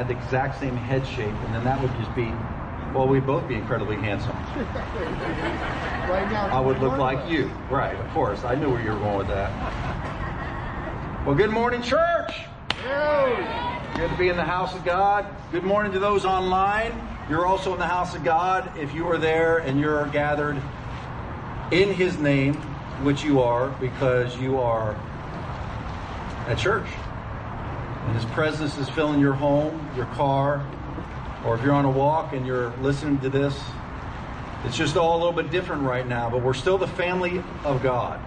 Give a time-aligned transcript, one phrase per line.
[0.00, 2.32] had the exact same head shape, and then that would just be,
[2.94, 4.36] well, we'd both be incredibly handsome.
[6.10, 7.48] Right now, I would look like you.
[7.70, 8.42] Right, of course.
[8.42, 9.52] I knew where you were going with that.
[11.24, 12.32] Well, good morning, church.
[12.82, 15.24] Good to be in the house of God.
[15.52, 16.90] Good morning to those online.
[17.28, 18.76] You're also in the house of God.
[18.76, 20.60] If you are there and you're gathered
[21.70, 22.54] in His name,
[23.04, 24.96] which you are, because you are
[26.48, 26.88] at church.
[28.10, 30.66] And His presence is filling your home, your car,
[31.46, 33.56] or if you're on a walk and you're listening to this,
[34.64, 37.84] it's just all a little bit different right now, but we're still the family of
[37.84, 38.20] God.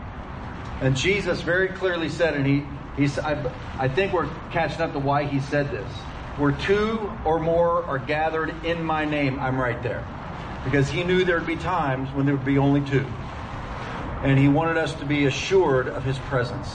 [0.79, 2.63] And Jesus very clearly said, and he,
[2.95, 5.91] he's, I, I think we're catching up to why he said this.
[6.37, 10.07] Where two or more are gathered in my name, I'm right there.
[10.63, 13.05] Because he knew there'd be times when there would be only two.
[14.21, 16.73] And he wanted us to be assured of his presence.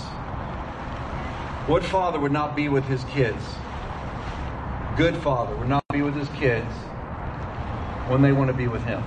[1.68, 3.44] What father would not be with his kids?
[4.96, 6.72] Good father would not be with his kids
[8.08, 9.02] when they want to be with him.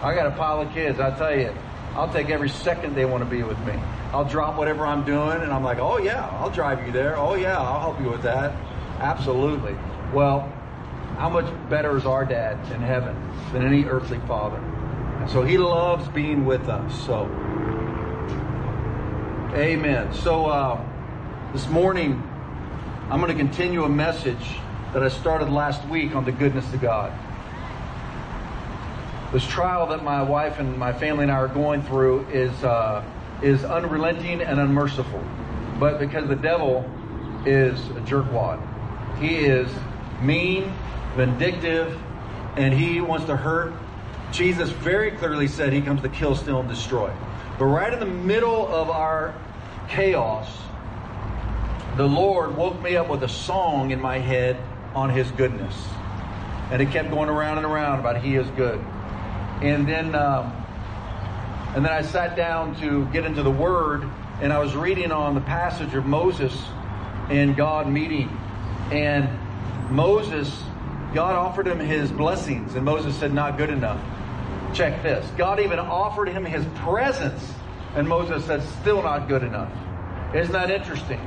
[0.00, 1.52] I got a pile of kids, I tell you,
[1.92, 3.74] I'll take every second they want to be with me.
[4.14, 7.18] I'll drop whatever I'm doing and I'm like, oh yeah, I'll drive you there.
[7.18, 8.52] Oh yeah, I'll help you with that.
[9.00, 9.76] Absolutely.
[10.14, 10.50] Well,
[11.18, 13.14] how much better is our dad in heaven
[13.52, 14.58] than any earthly father?
[15.28, 17.04] So he loves being with us.
[17.04, 17.26] So,
[19.54, 20.14] amen.
[20.14, 20.90] So, uh,
[21.54, 22.20] this morning,
[23.10, 24.56] I'm going to continue a message
[24.92, 27.12] that I started last week on the goodness of God.
[29.32, 33.04] This trial that my wife and my family and I are going through is uh,
[33.40, 35.22] is unrelenting and unmerciful,
[35.78, 36.90] but because the devil
[37.46, 38.60] is a jerkwad,
[39.20, 39.70] he is
[40.22, 40.72] mean,
[41.14, 41.96] vindictive,
[42.56, 43.72] and he wants to hurt.
[44.32, 47.14] Jesus very clearly said he comes to kill, steal, and destroy.
[47.60, 49.32] But right in the middle of our
[49.86, 50.48] chaos,
[51.96, 54.56] the Lord woke me up with a song in my head
[54.94, 55.74] on His goodness,
[56.70, 58.84] and it kept going around and around about He is good.
[59.62, 60.52] And then, um,
[61.76, 64.10] and then I sat down to get into the Word,
[64.40, 66.60] and I was reading on the passage of Moses
[67.30, 68.28] and God meeting,
[68.90, 69.28] and
[69.90, 70.64] Moses,
[71.14, 74.00] God offered him His blessings, and Moses said, "Not good enough."
[74.72, 75.24] Check this.
[75.36, 77.54] God even offered him His presence,
[77.94, 79.70] and Moses said, "Still not good enough."
[80.34, 81.20] Isn't that interesting?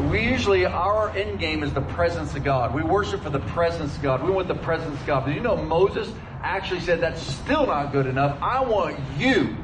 [0.00, 2.74] We usually, our end game is the presence of God.
[2.74, 4.24] We worship for the presence of God.
[4.24, 5.24] We want the presence of God.
[5.24, 6.12] But you know, Moses
[6.42, 8.36] actually said, that's still not good enough.
[8.42, 9.56] I want you.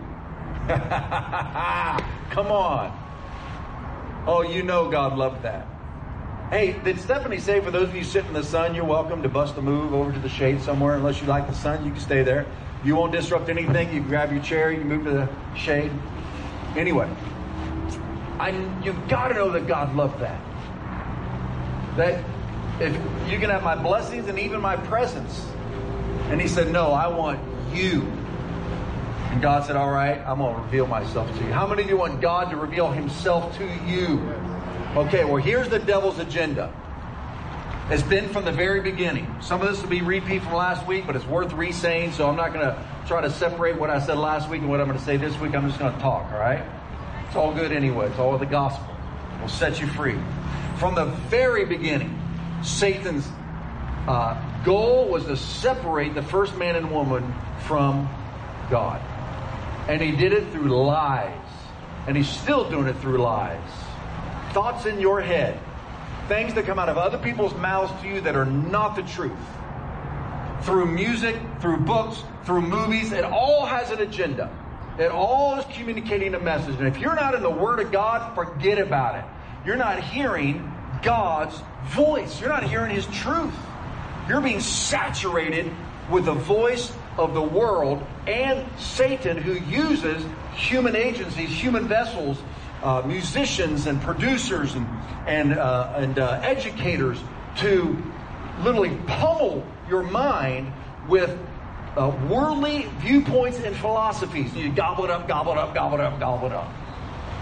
[2.30, 2.96] Come on.
[4.26, 5.66] Oh, you know God loved that.
[6.50, 9.28] Hey, did Stephanie say for those of you sitting in the sun, you're welcome to
[9.28, 10.94] bust a move over to the shade somewhere?
[10.94, 12.46] Unless you like the sun, you can stay there.
[12.84, 13.92] You won't disrupt anything.
[13.92, 15.92] You grab your chair, you move to the shade.
[16.76, 17.08] Anyway,
[18.40, 20.40] I, you've got to know that God loved that.
[21.98, 22.24] That
[22.80, 22.94] if
[23.30, 25.46] you can have my blessings and even my presence.
[26.30, 27.38] And he said, No, I want
[27.74, 28.00] you.
[29.30, 31.52] And God said, All right, I'm going to reveal myself to you.
[31.52, 34.18] How many of you want God to reveal himself to you?
[34.96, 36.72] Okay, well, here's the devil's agenda.
[37.90, 39.36] It's been from the very beginning.
[39.42, 42.26] Some of this will be repeat from last week, but it's worth re saying, so
[42.26, 44.86] I'm not going to try to separate what I said last week and what I'm
[44.86, 45.54] going to say this week.
[45.54, 46.64] I'm just going to talk, all right?
[47.30, 48.08] It's all good anyway.
[48.08, 48.92] It's all the gospel.
[49.40, 50.18] Will set you free.
[50.78, 52.20] From the very beginning,
[52.64, 53.24] Satan's
[54.08, 57.32] uh, goal was to separate the first man and woman
[57.68, 58.08] from
[58.68, 59.00] God.
[59.88, 61.32] And he did it through lies.
[62.08, 63.60] And he's still doing it through lies.
[64.50, 65.56] Thoughts in your head.
[66.26, 69.30] Things that come out of other people's mouths to you that are not the truth.
[70.62, 74.50] Through music, through books, through movies, it all has an agenda.
[75.00, 76.74] It all is communicating a message.
[76.76, 79.24] And if you're not in the Word of God, forget about it.
[79.64, 80.70] You're not hearing
[81.02, 82.38] God's voice.
[82.38, 83.54] You're not hearing His truth.
[84.28, 85.72] You're being saturated
[86.10, 90.22] with the voice of the world and Satan, who uses
[90.54, 92.36] human agencies, human vessels,
[92.82, 94.86] uh, musicians and producers and
[95.26, 97.18] and uh, and uh, educators
[97.56, 97.96] to
[98.62, 100.72] literally pummel your mind
[101.08, 101.38] with
[101.96, 104.54] uh, worldly viewpoints and philosophies.
[104.54, 106.72] You gobble it up, gobble it up, gobble it up, gobble it up.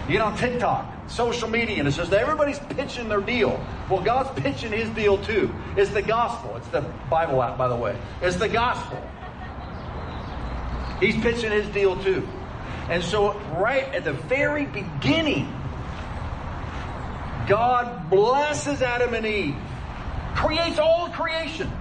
[0.07, 3.63] You get on TikTok, social media, and it's just everybody's pitching their deal.
[3.89, 5.53] Well, God's pitching his deal too.
[5.77, 6.55] It's the gospel.
[6.55, 7.95] It's the Bible app, by the way.
[8.21, 8.99] It's the gospel.
[10.99, 12.27] He's pitching his deal too.
[12.89, 15.53] And so, right at the very beginning,
[17.47, 19.55] God blesses Adam and Eve,
[20.35, 21.71] creates all creation,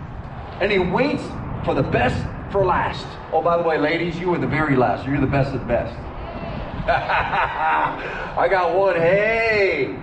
[0.60, 1.22] and he waits
[1.64, 3.06] for the best for last.
[3.32, 5.06] Oh, by the way, ladies, you are the very last.
[5.06, 5.94] You're the best of the best.
[6.88, 8.96] I got one.
[8.96, 9.98] Hey.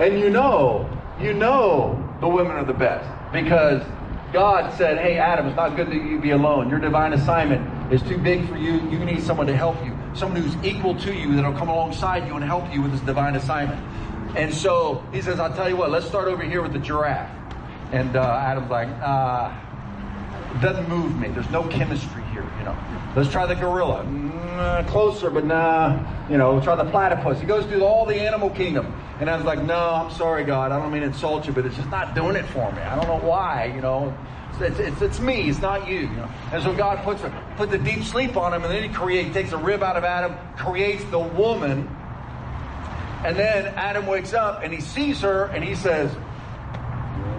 [0.00, 0.88] And you know,
[1.20, 3.08] you know the women are the best.
[3.32, 3.82] because
[4.32, 6.70] God said, Hey, Adam, it's not good that you be alone.
[6.70, 8.72] Your divine assignment is too big for you.
[8.88, 12.34] You need someone to help you, someone who's equal to you that'll come alongside you
[12.34, 13.80] and help you with this divine assignment.
[14.36, 17.30] And so he says, I'll tell you what, let's start over here with the giraffe.
[17.92, 19.52] And uh, Adam's like, uh,
[20.54, 21.28] it doesn't move me.
[21.28, 22.76] There's no chemistry here, you know.
[23.16, 24.04] Let's try the gorilla.
[24.04, 26.28] Mm, closer, but nah.
[26.28, 27.40] You know, try the platypus.
[27.40, 28.94] He goes through all the animal kingdom.
[29.20, 30.72] And I was like, no, I'm sorry, God.
[30.72, 32.82] I don't mean to insult you, but it's just not doing it for me.
[32.82, 34.16] I don't know why, you know.
[34.60, 36.28] It's, it's, it's me, it's not you, you know.
[36.52, 39.32] And so God puts a, put the deep sleep on him, and then he creates,
[39.34, 41.88] takes a rib out of Adam, creates the woman.
[43.24, 46.12] And then Adam wakes up and he sees her and he says,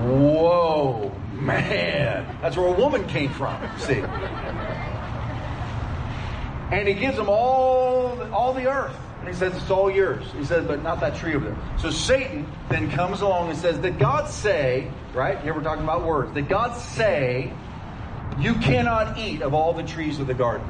[0.03, 1.11] Whoa,
[1.43, 2.37] man.
[2.41, 4.03] That's where a woman came from, see.
[6.71, 8.97] And he gives them all, all the earth.
[9.19, 10.25] And he says, It's all yours.
[10.35, 11.57] He says, But not that tree over there.
[11.77, 15.39] So Satan then comes along and says, Did God say, right?
[15.41, 16.33] Here we're talking about words.
[16.33, 17.53] Did God say,
[18.39, 20.67] You cannot eat of all the trees of the garden?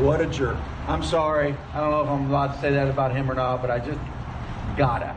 [0.00, 0.58] What a jerk.
[0.86, 1.54] I'm sorry.
[1.72, 3.78] I don't know if I'm allowed to say that about him or not, but I
[3.78, 3.98] just
[4.78, 5.12] gotta.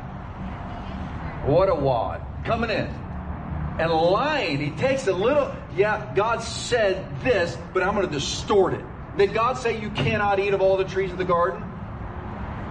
[1.45, 2.21] What a wad.
[2.43, 2.87] Coming in
[3.79, 4.59] and lying.
[4.59, 8.85] He takes a little, yeah, God said this, but I'm going to distort it.
[9.17, 11.63] Did God say you cannot eat of all the trees of the garden?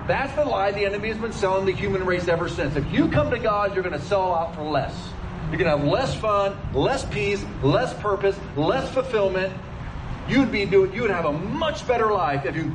[0.07, 2.77] That's the lie the enemy has been selling the human race ever since.
[2.77, 4.95] If you come to God, you're going to sell out for less.
[5.49, 9.53] You're going to have less fun, less peace, less purpose, less fulfillment.
[10.29, 12.75] You'd be doing, you would have a much better life if you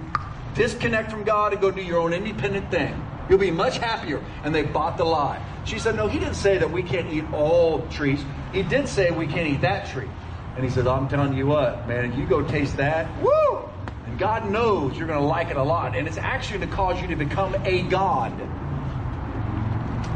[0.55, 2.93] disconnect from God and go do your own independent thing.
[3.29, 4.23] You'll be much happier.
[4.43, 5.43] And they bought the lie.
[5.65, 8.23] She said, No, he didn't say that we can't eat all trees.
[8.53, 10.07] He did say we can't eat that tree.
[10.55, 13.69] And he said, I'm telling you what, man, if you go taste that, woo!
[14.05, 15.95] And God knows you're going to like it a lot.
[15.95, 18.31] And it's actually going to cause you to become a God,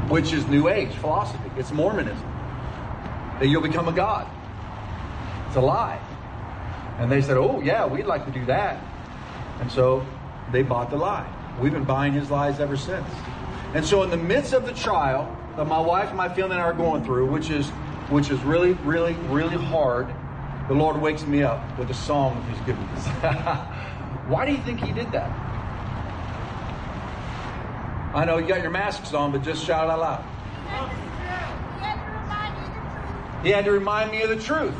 [0.09, 1.51] which is New Age philosophy.
[1.57, 2.25] It's Mormonism.
[3.39, 4.29] That you'll become a God.
[5.47, 5.99] It's a lie.
[6.99, 8.83] And they said, Oh, yeah, we'd like to do that.
[9.59, 10.05] And so
[10.51, 11.27] they bought the lie.
[11.59, 13.07] We've been buying his lies ever since.
[13.73, 16.65] And so, in the midst of the trial that my wife my family and I
[16.65, 17.67] are going through, which is
[18.09, 20.07] which is really, really, really hard,
[20.67, 23.05] the Lord wakes me up with a song of His goodness.
[24.27, 25.29] Why do you think He did that?
[28.15, 30.25] I know you got your masks on, but just shout it out loud.
[33.43, 34.75] He had to remind me of the truth.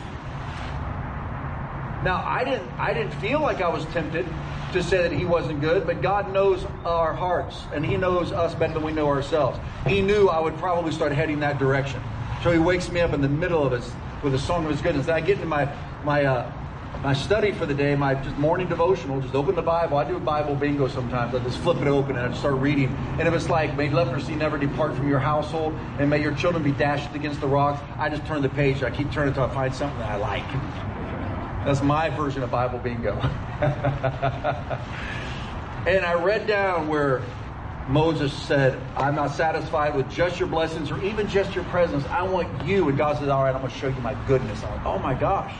[2.04, 4.26] Now I didn't I didn't feel like I was tempted
[4.74, 8.54] to say that he wasn't good, but God knows our hearts and he knows us
[8.56, 9.60] better than we know ourselves.
[9.88, 12.02] He knew I would probably start heading that direction.
[12.44, 13.84] So he wakes me up in the middle of it
[14.24, 15.08] with a song of his goodness.
[15.08, 15.74] I get into my
[16.04, 16.52] my uh,
[17.04, 19.98] my study for the day, my just morning devotional, just open the Bible.
[19.98, 21.34] I do a Bible bingo sometimes.
[21.34, 22.96] I just flip it open and I start reading.
[23.20, 26.64] And if it's like, may leprosy never depart from your household and may your children
[26.64, 28.84] be dashed against the rocks, I just turn the page.
[28.84, 30.89] I keep turning until I find something that I like.
[31.66, 33.16] That's my version of Bible bingo.
[35.86, 37.22] and I read down where
[37.90, 42.06] Moses said, I'm not satisfied with just your blessings or even just your presence.
[42.06, 42.88] I want you.
[42.88, 44.64] And God says, All right, I'm going to show you my goodness.
[44.64, 45.54] I'm like, Oh my gosh.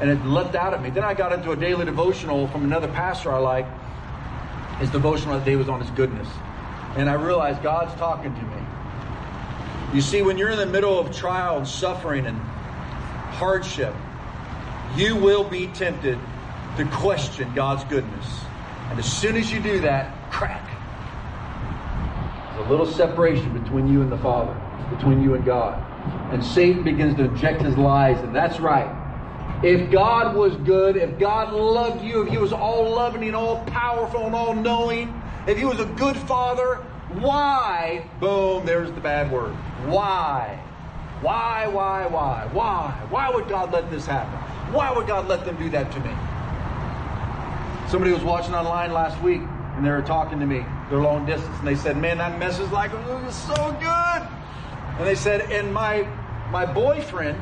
[0.00, 0.90] And it leapt out at me.
[0.90, 3.66] Then I got into a daily devotional from another pastor I like.
[4.80, 6.28] His devotional that day was on his goodness.
[6.96, 8.62] And I realized God's talking to me.
[9.94, 12.38] You see, when you're in the middle of trial and suffering and
[13.32, 13.94] hardship,
[14.96, 16.18] you will be tempted
[16.76, 18.44] to question God's goodness.
[18.90, 20.68] And as soon as you do that, crack.
[22.54, 24.54] There's a little separation between you and the Father,
[24.94, 25.82] between you and God.
[26.32, 28.98] And Satan begins to inject his lies, and that's right.
[29.62, 33.64] If God was good, if God loved you, if He was all loving and all
[33.66, 36.84] powerful and all knowing, if He was a good Father,
[37.20, 38.04] why?
[38.18, 39.52] Boom, there's the bad word.
[39.86, 40.60] Why?
[41.22, 42.48] Why, why, why?
[42.52, 42.90] Why?
[43.08, 44.38] Why would God let this happen?
[44.74, 46.10] Why would God let them do that to me?
[47.88, 49.42] Somebody was watching online last week
[49.76, 50.64] and they were talking to me.
[50.90, 54.28] They're long distance and they said, Man, that message like oh, it was so good.
[54.98, 56.08] And they said, and my
[56.50, 57.40] my boyfriend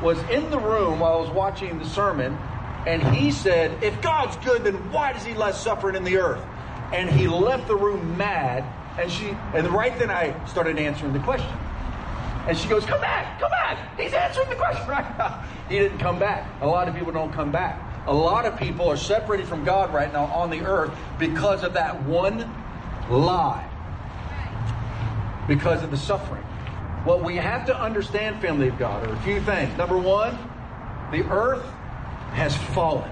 [0.00, 2.38] was in the room while I was watching the sermon,
[2.86, 6.44] and he said, If God's good, then why does he let suffering in the earth?
[6.92, 8.64] And he left the room mad,
[8.96, 11.50] and she and right then I started answering the question.
[12.48, 14.00] And she goes, Come back, come back.
[14.00, 15.44] He's answering the question right now.
[15.68, 16.50] He didn't come back.
[16.62, 17.78] A lot of people don't come back.
[18.06, 21.74] A lot of people are separated from God right now on the earth because of
[21.74, 22.50] that one
[23.10, 23.68] lie.
[25.46, 26.42] Because of the suffering.
[27.04, 29.76] What we have to understand, family of God, are a few things.
[29.76, 30.36] Number one,
[31.10, 31.64] the earth
[32.32, 33.10] has fallen.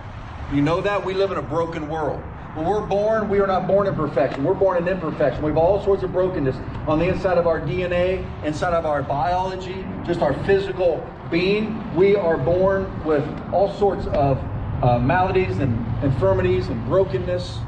[0.53, 1.05] You know that?
[1.05, 2.23] We live in a broken world.
[2.57, 4.43] When we're born, we are not born in perfection.
[4.43, 5.43] We're born in imperfection.
[5.43, 6.57] We have all sorts of brokenness.
[6.89, 11.95] on the inside of our DNA, inside of our biology, just our physical being.
[11.95, 13.23] We are born with
[13.53, 14.43] all sorts of
[14.83, 17.59] uh, maladies and infirmities and brokenness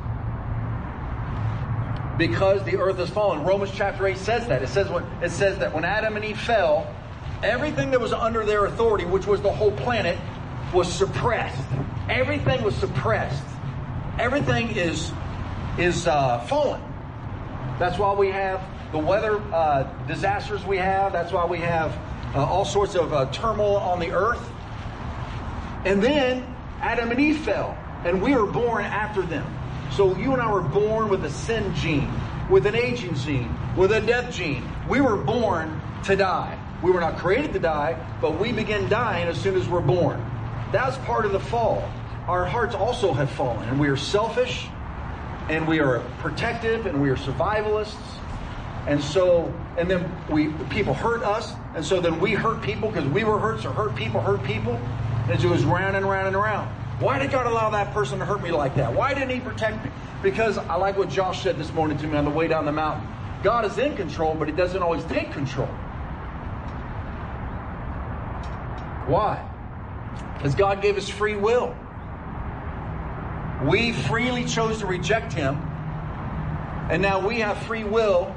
[2.16, 3.44] because the earth has fallen.
[3.44, 4.62] Romans chapter 8 says that.
[4.62, 6.90] It says, when, it says that when Adam and Eve fell,
[7.42, 10.18] everything that was under their authority, which was the whole planet,
[10.72, 11.62] was suppressed.
[12.08, 13.44] Everything was suppressed.
[14.18, 15.12] Everything is,
[15.78, 16.82] is uh, fallen.
[17.78, 18.60] That's why we have
[18.90, 21.12] the weather uh, disasters we have.
[21.12, 21.96] That's why we have
[22.34, 24.44] uh, all sorts of uh, turmoil on the earth.
[25.84, 29.46] And then Adam and Eve fell, and we were born after them.
[29.92, 32.12] So you and I were born with a sin gene,
[32.50, 34.68] with an aging gene, with a death gene.
[34.88, 36.58] We were born to die.
[36.82, 40.24] We were not created to die, but we begin dying as soon as we're born.
[40.72, 41.88] That's part of the fall.
[42.28, 44.66] Our hearts also have fallen, and we are selfish,
[45.48, 47.96] and we are protective, and we are survivalists.
[48.86, 53.08] And so, and then we people hurt us, and so then we hurt people because
[53.08, 54.74] we were hurt, so hurt people hurt people.
[54.74, 56.68] And it goes round and round and round.
[57.00, 58.92] Why did God allow that person to hurt me like that?
[58.92, 59.90] Why didn't He protect me?
[60.22, 62.72] Because I like what Josh said this morning to me on the way down the
[62.72, 63.08] mountain.
[63.42, 65.68] God is in control, but He doesn't always take control.
[69.06, 69.42] Why?
[70.34, 71.74] Because God gave us free will.
[73.64, 75.56] We freely chose to reject Him,
[76.90, 78.34] and now we have free will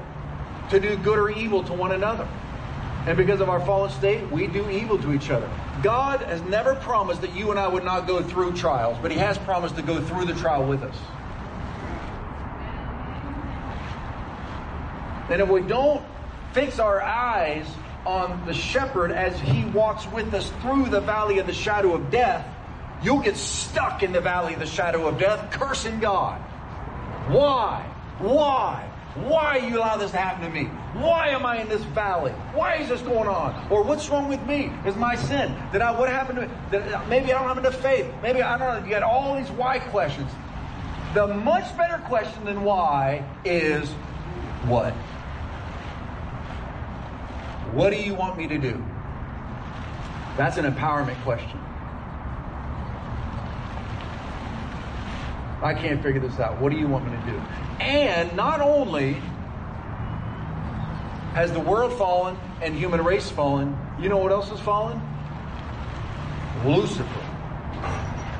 [0.70, 2.28] to do good or evil to one another.
[3.06, 5.50] And because of our fallen state, we do evil to each other.
[5.82, 9.18] God has never promised that you and I would not go through trials, but He
[9.18, 10.96] has promised to go through the trial with us.
[15.30, 16.04] And if we don't
[16.52, 17.66] fix our eyes
[18.06, 22.12] on the shepherd as he walks with us through the valley of the shadow of
[22.12, 22.46] death,
[23.04, 26.40] you'll get stuck in the valley of the shadow of death, cursing God.
[27.30, 27.82] Why?
[28.20, 28.88] Why?
[29.16, 30.70] Why you allow this to happen to me?
[30.94, 32.32] Why am I in this valley?
[32.54, 33.68] Why is this going on?
[33.70, 34.72] Or what's wrong with me?
[34.86, 35.54] Is my sin?
[35.74, 35.92] Did I?
[35.92, 36.54] What happened to me?
[36.72, 38.10] Did, maybe I don't have enough faith.
[38.24, 38.86] Maybe I don't.
[38.86, 40.32] You got all these why questions.
[41.14, 43.90] The much better question than why is
[44.68, 44.94] what?
[47.74, 48.82] What do you want me to do?
[50.38, 51.60] That's an empowerment question.
[55.62, 56.60] I can't figure this out.
[56.60, 57.38] What do you want me to do?
[57.80, 59.14] And not only
[61.34, 65.00] has the world fallen and human race fallen, you know what else has fallen?
[66.66, 67.26] Lucifer.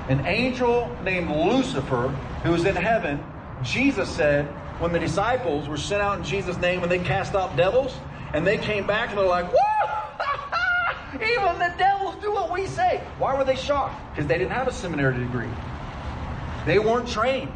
[0.10, 2.10] An angel named Lucifer
[2.44, 3.24] who was in heaven,
[3.64, 4.46] Jesus said,
[4.80, 7.96] when the disciples were sent out in Jesus' name and they cast out devils,
[8.34, 11.14] and they came back and they're like, Whoa!
[11.14, 13.04] Even the devils do what we say.
[13.20, 14.02] Why were they shocked?
[14.12, 15.50] Because they didn't have a seminary degree.
[16.66, 17.52] They weren't trained.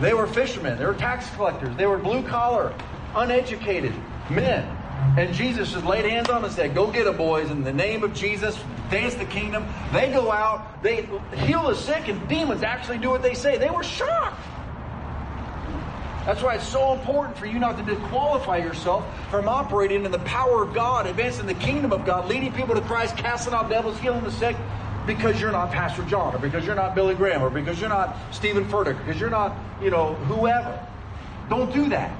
[0.00, 0.78] They were fishermen.
[0.78, 1.74] They were tax collectors.
[1.76, 2.74] They were blue collar,
[3.14, 3.94] uneducated
[4.30, 4.64] men.
[5.18, 7.72] And Jesus just laid hands on them and said, Go get them, boys, in the
[7.72, 8.58] name of Jesus.
[8.90, 9.66] Dance the kingdom.
[9.92, 13.56] They go out, they heal the sick, and demons actually do what they say.
[13.56, 14.40] They were shocked.
[16.26, 20.18] That's why it's so important for you not to disqualify yourself from operating in the
[20.20, 23.96] power of God, advancing the kingdom of God, leading people to Christ, casting out devils,
[24.00, 24.56] healing the sick,
[25.06, 28.16] because you're not Pastor John, or because you're not Billy Graham, or because you're not
[28.32, 30.84] Steven Furtick, because you're not, you know, whoever.
[31.48, 32.16] Don't do that.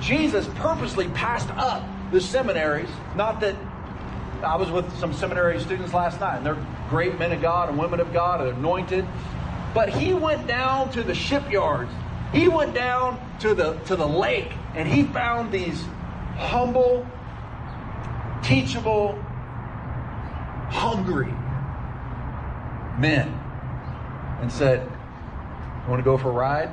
[0.00, 3.56] Jesus purposely passed up the seminaries, not that
[4.42, 7.78] I was with some seminary students last night, and they're great men of God and
[7.78, 9.06] women of God, and anointed.
[9.74, 11.92] But he went down to the shipyards
[12.32, 15.82] he went down to the, to the lake and he found these
[16.36, 17.06] humble,
[18.42, 19.20] teachable,
[20.70, 21.34] hungry
[23.00, 23.28] men
[24.40, 26.70] and said, You want to go for a ride?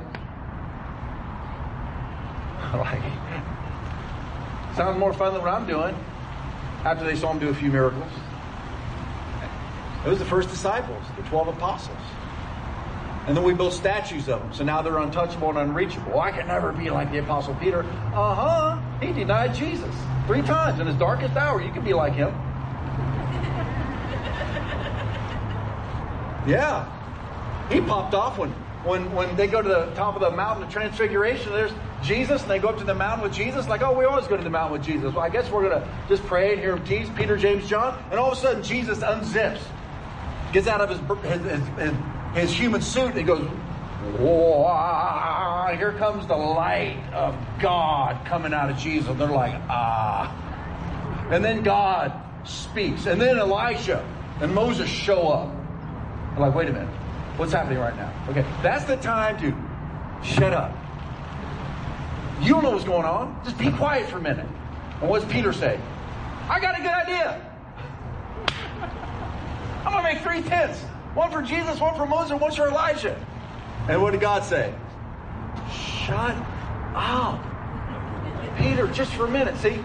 [2.74, 3.02] like,
[4.76, 5.94] sounds more fun than what I'm doing
[6.84, 8.10] after they saw him do a few miracles.
[10.04, 11.98] It was the first disciples, the 12 apostles.
[13.26, 14.52] And then we built statues of them.
[14.54, 16.18] So now they're untouchable and unreachable.
[16.18, 17.80] I can never be like the Apostle Peter.
[18.14, 18.80] Uh huh.
[19.02, 19.94] He denied Jesus
[20.26, 21.60] three times in his darkest hour.
[21.60, 22.32] You can be like him.
[26.48, 26.94] Yeah.
[27.70, 28.50] He popped off when,
[28.84, 31.52] when, when they go to the top of the mountain of transfiguration.
[31.52, 33.68] There's Jesus, and they go up to the mountain with Jesus.
[33.68, 35.12] Like, oh, we always go to the mountain with Jesus.
[35.14, 38.02] Well, I guess we're going to just pray and hear him teach Peter, James, John.
[38.10, 39.60] And all of a sudden, Jesus unzips,
[40.52, 41.00] gets out of his,
[41.30, 41.94] his, his,
[42.34, 43.46] his human suit and he goes,
[44.16, 49.16] Whoa, here comes the light of God coming out of Jesus.
[49.18, 50.34] They're like, ah.
[51.30, 52.12] And then God
[52.44, 53.06] speaks.
[53.06, 54.04] And then Elijah
[54.40, 55.57] and Moses show up.
[56.38, 56.88] I'm like, wait a minute.
[57.36, 58.12] What's happening right now?
[58.28, 59.52] Okay, that's the time to
[60.24, 60.72] shut up.
[62.40, 63.40] You don't know what's going on.
[63.44, 64.46] Just be quiet for a minute.
[65.00, 65.80] And what does Peter say?
[66.48, 67.44] I got a good idea.
[69.84, 70.78] I'm going to make three tents
[71.14, 73.18] one for Jesus, one for Moses, and one for Elijah.
[73.88, 74.72] And what did God say?
[75.72, 76.36] Shut
[76.94, 77.44] up.
[78.58, 79.82] Peter, just for a minute, see?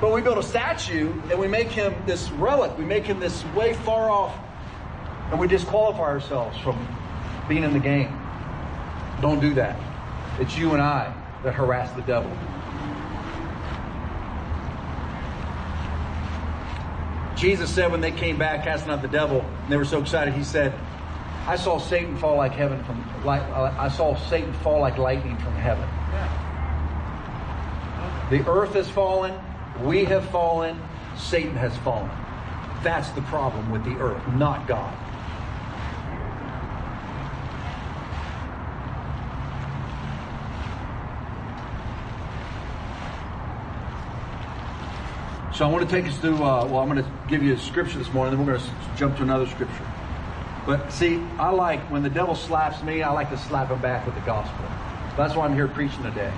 [0.00, 2.78] But we build a statue and we make him this relic.
[2.78, 4.38] We make him this way far off.
[5.34, 6.78] And we disqualify ourselves from
[7.48, 8.16] being in the game.
[9.20, 9.76] Don't do that.
[10.38, 11.12] It's you and I
[11.42, 12.30] that harass the devil.
[17.36, 20.34] Jesus said when they came back casting out the devil, and they were so excited,
[20.34, 20.72] he said,
[21.48, 25.54] I saw Satan fall like heaven from like I saw Satan fall like lightning from
[25.54, 25.88] heaven.
[28.30, 29.36] The earth has fallen,
[29.82, 30.80] we have fallen,
[31.16, 32.08] Satan has fallen.
[32.84, 34.96] That's the problem with the earth, not God.
[45.54, 47.58] So I want to take us through, uh, well, I'm going to give you a
[47.58, 49.86] scripture this morning, then we're going to jump to another scripture.
[50.66, 54.04] But see, I like, when the devil slaps me, I like to slap him back
[54.04, 54.64] with the gospel.
[55.16, 56.32] That's why I'm here preaching today.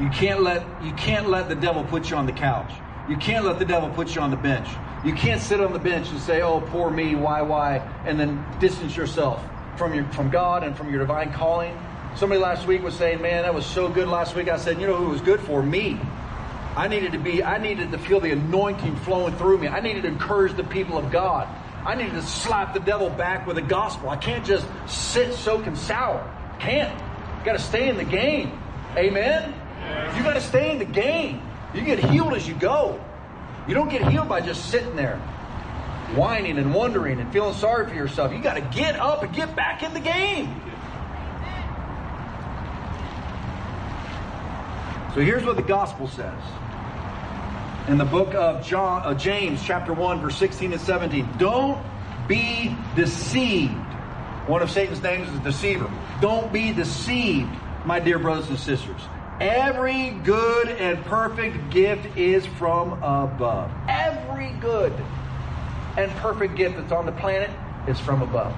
[0.00, 2.72] You can't let you can't let the devil put you on the couch.
[3.08, 4.68] You can't let the devil put you on the bench.
[5.04, 8.44] You can't sit on the bench and say, "Oh, poor me, why, why," and then
[8.60, 9.44] distance yourself
[9.76, 11.76] from your from God and from your divine calling.
[12.16, 14.86] Somebody last week was saying, "Man, that was so good last week." I said, "You
[14.86, 16.00] know who was good for me?
[16.76, 17.42] I needed to be.
[17.42, 19.68] I needed to feel the anointing flowing through me.
[19.68, 21.46] I needed to encourage the people of God.
[21.84, 24.10] I needed to slap the devil back with the gospel.
[24.10, 26.28] I can't just sit soaking sour.
[26.58, 26.92] Can't.
[27.38, 28.52] You got to stay in the game.
[28.96, 29.54] Amen."
[30.16, 31.40] You got to stay in the game.
[31.72, 33.00] You get healed as you go.
[33.66, 35.16] You don't get healed by just sitting there
[36.14, 38.32] whining and wondering and feeling sorry for yourself.
[38.32, 40.60] You got to get up and get back in the game.
[45.14, 46.42] So here's what the gospel says.
[47.88, 51.28] In the book of John, uh, James, chapter 1, verse 16 and 17.
[51.38, 51.82] Don't
[52.28, 53.72] be deceived.
[54.46, 55.90] One of Satan's names is deceiver.
[56.20, 57.50] Don't be deceived,
[57.86, 59.00] my dear brothers and sisters.
[59.40, 63.70] Every good and perfect gift is from above.
[63.88, 64.92] Every good
[65.96, 67.50] and perfect gift that's on the planet
[67.86, 68.54] is from above.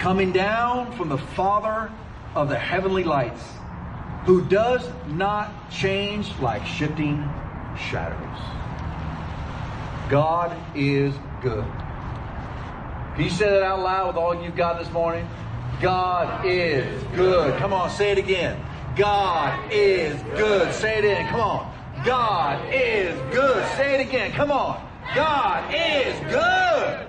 [0.00, 1.90] Coming down from the Father
[2.34, 3.42] of the heavenly lights,
[4.24, 7.28] who does not change like shifting
[7.90, 8.38] shadows.
[10.10, 11.64] God is good.
[13.14, 15.28] Can you say that out loud with all you've got this morning?
[15.80, 17.56] God is good.
[17.58, 18.60] Come on, say it again.
[18.96, 20.72] God is good.
[20.74, 21.26] Say it in.
[21.28, 21.74] Come on.
[22.04, 23.64] God is good.
[23.76, 24.32] Say it again.
[24.32, 24.84] Come on.
[25.14, 27.07] God is good.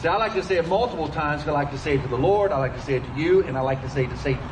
[0.00, 1.46] See, I like to say it multiple times.
[1.46, 2.52] I like to say it to the Lord.
[2.52, 4.42] I like to say it to you, and I like to say it to Satan.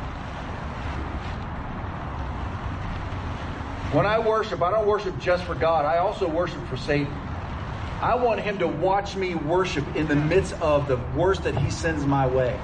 [3.91, 5.85] When I worship, I don't worship just for God.
[5.85, 7.11] I also worship for Satan.
[7.99, 11.71] I want him to watch me worship in the midst of the worst that he
[11.71, 12.59] sends my way.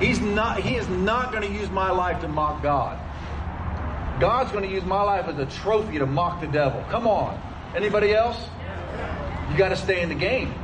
[0.00, 2.98] He's not, he is not going to use my life to mock God.
[4.18, 6.82] God's going to use my life as a trophy to mock the devil.
[6.88, 7.38] Come on.
[7.76, 8.38] Anybody else?
[9.50, 10.54] You got to stay in the game.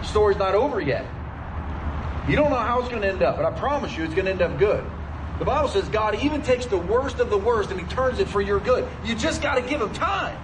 [0.00, 1.04] The story's not over yet.
[2.28, 4.26] You don't know how it's going to end up, but I promise you it's going
[4.26, 4.84] to end up good.
[5.38, 8.28] The Bible says God even takes the worst of the worst and he turns it
[8.28, 8.86] for your good.
[9.04, 10.38] You just got to give him time.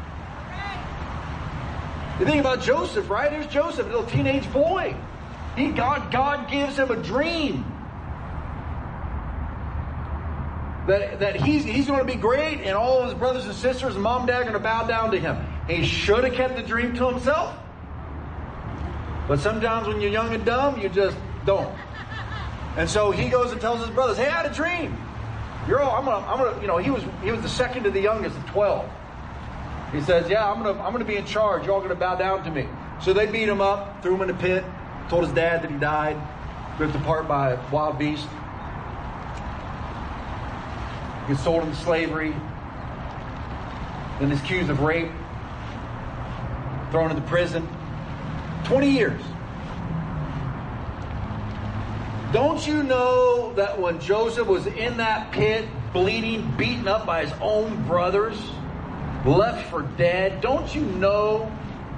[2.19, 3.31] You think about Joseph, right?
[3.31, 4.97] Here's Joseph, a little teenage boy.
[5.55, 7.65] He, God, God gives him a dream.
[10.87, 13.95] That, that he's, he's going to be great and all of his brothers and sisters
[13.95, 15.37] and mom and dad are going to bow down to him.
[15.69, 17.55] He should have kept the dream to himself.
[19.29, 21.75] But sometimes when you're young and dumb, you just don't.
[22.77, 24.97] And so he goes and tells his brothers, "Hey, I had a dream.
[25.67, 25.97] You're all.
[25.97, 26.27] I'm gonna.
[26.27, 26.61] I'm gonna.
[26.61, 27.03] You know, he was.
[27.23, 28.89] He was the second to the youngest of twelve.
[29.93, 30.81] He says, "Yeah, I'm gonna.
[30.83, 31.65] I'm gonna be in charge.
[31.65, 32.69] You're all gonna bow down to me."
[33.01, 34.65] So they beat him up, threw him in a pit,
[35.09, 36.17] told his dad that he died,
[36.79, 38.27] ripped apart by a wild beast.
[41.29, 42.35] He sold into slavery.
[44.21, 45.11] Then he's accused of rape,
[46.91, 47.69] thrown into prison.
[48.67, 49.23] 20 years.
[52.33, 57.33] Don't you know that when Joseph was in that pit, bleeding, beaten up by his
[57.41, 58.37] own brothers,
[59.25, 61.51] left for dead, don't you know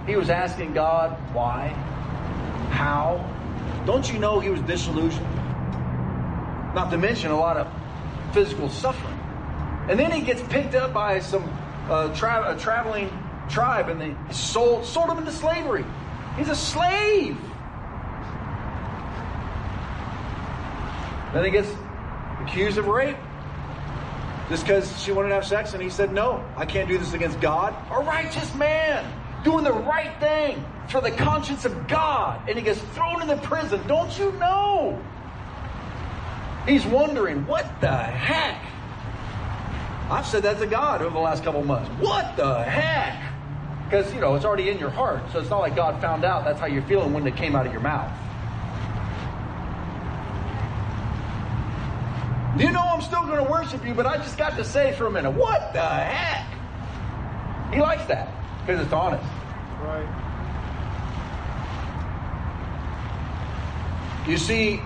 [0.06, 1.68] he was asking God why?
[2.70, 3.24] How?
[3.86, 5.26] Don't you know he was disillusioned?
[6.74, 7.66] Not to mention a lot of
[8.34, 9.18] physical suffering.
[9.88, 11.44] And then he gets picked up by some
[11.88, 13.10] uh, tra- traveling
[13.48, 15.86] tribe and they sold, sold him into slavery.
[16.38, 17.36] He's a slave.
[21.34, 21.68] Then he gets
[22.42, 23.16] accused of rape
[24.48, 27.12] just because she wanted to have sex, and he said, No, I can't do this
[27.12, 27.74] against God.
[27.90, 29.04] A righteous man
[29.44, 33.36] doing the right thing for the conscience of God, and he gets thrown in the
[33.36, 33.80] prison.
[33.86, 35.02] Don't you know?
[36.66, 38.64] He's wondering, What the heck?
[40.10, 41.90] I've said that to God over the last couple months.
[42.00, 43.27] What the heck?
[43.88, 45.22] Because, you know, it's already in your heart.
[45.32, 47.66] So it's not like God found out that's how you're feeling when it came out
[47.66, 48.12] of your mouth.
[52.58, 55.06] You know I'm still going to worship you, but I just got to say for
[55.06, 56.44] a minute, what the heck?
[57.72, 59.24] He likes that because it's honest.
[59.80, 60.06] Right.
[64.28, 64.76] You see,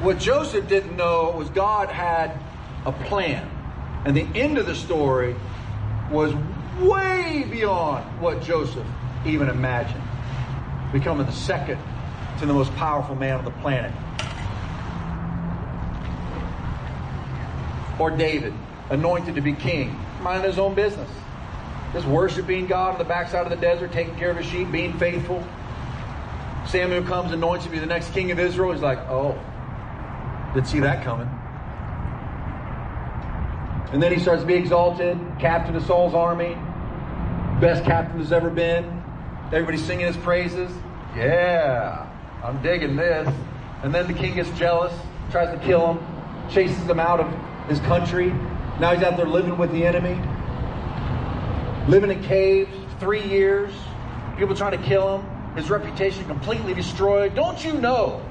[0.00, 2.36] what Joseph didn't know was God had
[2.84, 3.48] a plan.
[4.04, 5.36] And the end of the story
[6.10, 6.34] was
[6.80, 8.86] way beyond what Joseph
[9.26, 10.02] even imagined,
[10.92, 11.78] becoming the second
[12.38, 13.92] to the most powerful man on the planet.
[17.98, 18.54] Or David,
[18.88, 21.10] anointed to be king, minding his own business.
[21.92, 24.96] Just worshiping God on the backside of the desert, taking care of his sheep, being
[24.98, 25.44] faithful.
[26.66, 28.72] Samuel comes, anoints him to be the next king of Israel.
[28.72, 29.38] He's like, oh,
[30.54, 31.28] didn't see that coming.
[33.92, 36.56] And then he starts to be exalted, captain of Saul's army,
[37.60, 38.84] best captain there's ever been.
[39.52, 40.70] Everybody singing his praises.
[41.14, 42.08] Yeah,
[42.42, 43.28] I'm digging this.
[43.82, 44.92] And then the king gets jealous,
[45.30, 48.32] tries to kill him, chases him out of his country.
[48.78, 50.18] Now he's out there living with the enemy,
[51.86, 53.72] living in caves, three years.
[54.38, 55.54] People trying to kill him.
[55.54, 57.34] His reputation completely destroyed.
[57.34, 58.24] Don't you know?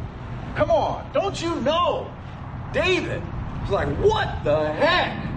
[0.56, 2.12] Come on, don't you know?
[2.74, 3.22] David.
[3.62, 5.30] It's like, what the heck?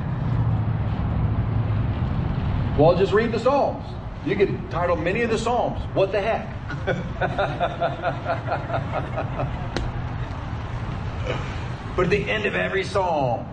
[2.79, 3.85] Well, just read the Psalms.
[4.25, 6.49] You could title many of the Psalms, What the Heck?
[11.97, 13.47] but at the end of every Psalm,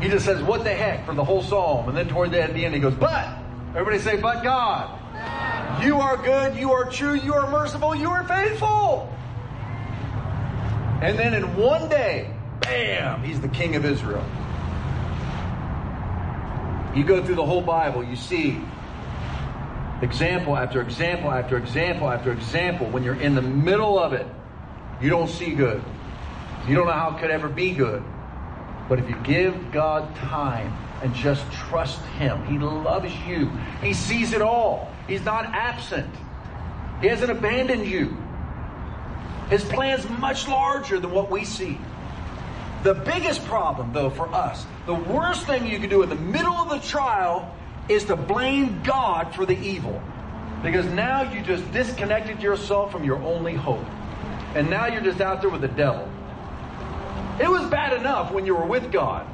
[0.00, 1.88] he just says, What the heck for the whole Psalm.
[1.88, 3.28] And then toward the, at the end, he goes, But,
[3.70, 5.02] everybody say, But God.
[5.82, 9.12] You are good, you are true, you are merciful, you are faithful.
[11.02, 14.24] And then in one day, bam, he's the king of Israel.
[16.96, 18.58] You go through the whole Bible, you see
[20.00, 22.86] example after example after example after example.
[22.86, 24.26] When you're in the middle of it,
[25.02, 25.82] you don't see good.
[26.66, 28.02] You don't know how it could ever be good.
[28.88, 33.50] But if you give God time and just trust Him, He loves you.
[33.82, 34.90] He sees it all.
[35.06, 36.12] He's not absent.
[37.02, 38.16] He hasn't abandoned you.
[39.50, 41.78] His plan's much larger than what we see.
[42.84, 46.54] The biggest problem, though, for us, the worst thing you can do in the middle
[46.54, 47.54] of the trial
[47.88, 50.00] is to blame God for the evil.
[50.62, 53.84] Because now you just disconnected yourself from your only hope.
[54.54, 56.08] And now you're just out there with the devil.
[57.40, 59.26] It was bad enough when you were with God,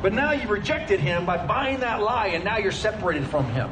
[0.00, 3.68] but now you rejected Him by buying that lie, and now you're separated from Him.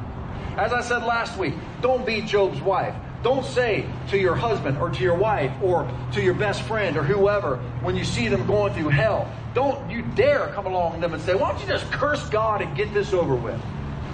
[0.59, 2.95] As I said last week, don't be Job's wife.
[3.23, 7.03] Don't say to your husband or to your wife or to your best friend or
[7.03, 11.15] whoever when you see them going through hell, don't you dare come along to them
[11.15, 13.61] and say, Why don't you just curse God and get this over with?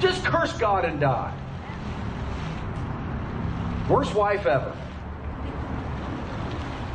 [0.01, 1.35] Just curse God and die.
[3.91, 4.75] Worst wife ever.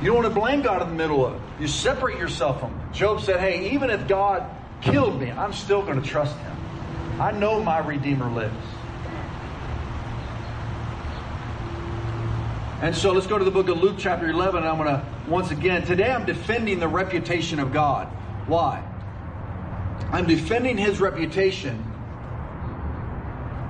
[0.02, 1.42] You don't want to blame God in the middle of it.
[1.60, 2.74] You separate yourself from.
[2.92, 4.50] Job said, Hey, even if God
[4.82, 6.58] killed me, I'm still going to trust him.
[7.20, 8.66] I know my Redeemer lives.
[12.82, 14.64] And so let's go to the book of Luke, chapter 11.
[14.64, 18.12] I'm going to, once again, today I'm defending the reputation of God.
[18.50, 18.84] Why?
[20.12, 21.86] I'm defending his reputation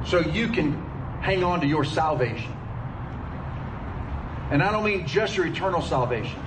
[0.06, 0.74] so you can
[1.22, 2.54] hang on to your salvation.
[4.52, 6.40] And I don't mean just your eternal salvation.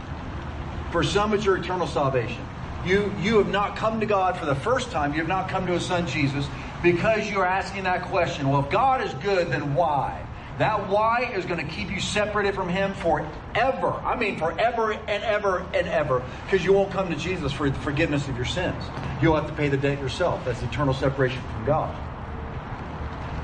[0.90, 2.45] For some, it's your eternal salvation.
[2.85, 5.12] You, you have not come to God for the first time.
[5.12, 6.47] You have not come to His Son Jesus
[6.83, 8.49] because you are asking that question.
[8.49, 10.27] Well, if God is good, then why?
[10.58, 13.92] That why is going to keep you separated from Him forever.
[13.92, 16.22] I mean, forever and ever and ever.
[16.44, 18.82] Because you won't come to Jesus for the forgiveness of your sins.
[19.22, 20.44] You'll have to pay the debt yourself.
[20.44, 21.96] That's eternal separation from God.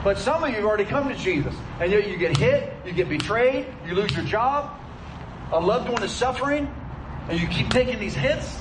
[0.04, 1.54] But some of you have already come to Jesus.
[1.80, 4.78] And yet you get hit, you get betrayed, you lose your job,
[5.50, 6.72] a loved one is suffering,
[7.28, 8.60] and you keep taking these hits,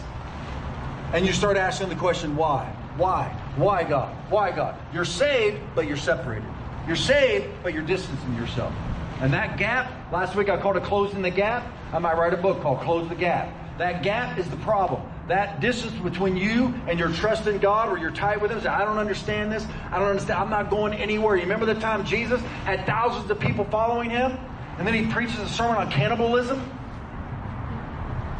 [1.13, 2.65] and you start asking the question, why?
[2.97, 3.27] Why?
[3.55, 4.15] Why God?
[4.29, 4.75] Why God?
[4.93, 6.49] You're saved, but you're separated.
[6.87, 8.73] You're saved, but you're distancing yourself.
[9.19, 11.65] And that gap, last week I called it closing the gap.
[11.91, 13.49] I might write a book called Close the Gap.
[13.77, 15.01] That gap is the problem.
[15.27, 18.69] That distance between you and your trust in God, where you're tight with Him, say,
[18.69, 19.65] I don't understand this.
[19.91, 20.39] I don't understand.
[20.39, 21.35] I'm not going anywhere.
[21.35, 24.37] You remember the time Jesus had thousands of people following Him?
[24.77, 26.59] And then he preaches a sermon on cannibalism.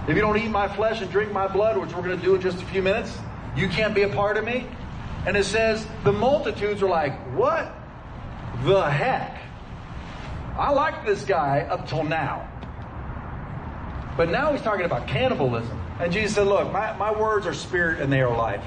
[0.07, 2.36] If you don't eat my flesh and drink my blood, which we're going to do
[2.36, 3.17] in just a few minutes,
[3.55, 4.65] you can't be a part of me.
[5.25, 7.73] And it says the multitudes are like, what
[8.63, 9.41] the heck?
[10.57, 12.49] I liked this guy up till now.
[14.17, 15.79] But now he's talking about cannibalism.
[15.99, 18.63] And Jesus said, Look, my, my words are spirit and they are life.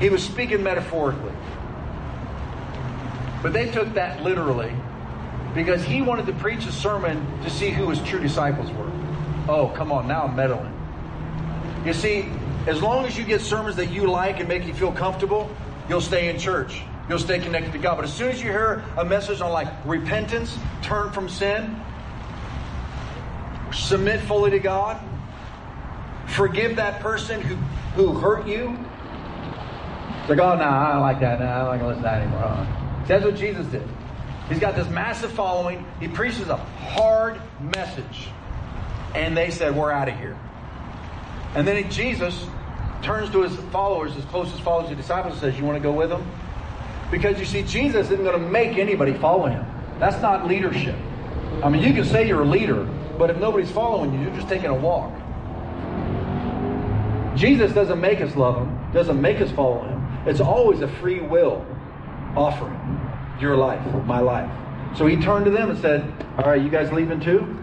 [0.00, 1.32] He was speaking metaphorically.
[3.42, 4.72] But they took that literally
[5.54, 8.90] because he wanted to preach a sermon to see who his true disciples were.
[9.48, 10.72] Oh, come on, now I'm meddling.
[11.84, 12.28] You see,
[12.66, 15.54] as long as you get sermons that you like and make you feel comfortable,
[15.88, 16.82] you'll stay in church.
[17.12, 17.96] You'll stay connected to God.
[17.96, 21.78] But as soon as you hear a message on like repentance, turn from sin,
[23.70, 24.98] submit fully to God,
[26.28, 27.56] forgive that person who,
[27.96, 28.78] who hurt you.
[30.20, 31.38] It's like, oh, no, I don't like that.
[31.38, 32.44] No, I don't like to listen to that anymore.
[32.44, 33.06] Uh-uh.
[33.06, 33.86] That's what Jesus did.
[34.48, 35.84] He's got this massive following.
[36.00, 38.28] He preaches a hard message.
[39.14, 40.40] And they said, we're out of here.
[41.56, 42.46] And then Jesus
[43.02, 45.92] turns to his followers, his closest followers, the disciples, and says, you want to go
[45.92, 46.26] with him?
[47.12, 49.64] Because you see, Jesus isn't going to make anybody follow him.
[50.00, 50.96] That's not leadership.
[51.62, 52.84] I mean, you can say you're a leader,
[53.18, 55.12] but if nobody's following you, you're just taking a walk.
[57.36, 60.26] Jesus doesn't make us love him, doesn't make us follow him.
[60.26, 61.64] It's always a free will
[62.34, 62.78] offering.
[63.40, 64.50] Your life, my life.
[64.96, 67.58] So he turned to them and said, All right, you guys leaving too?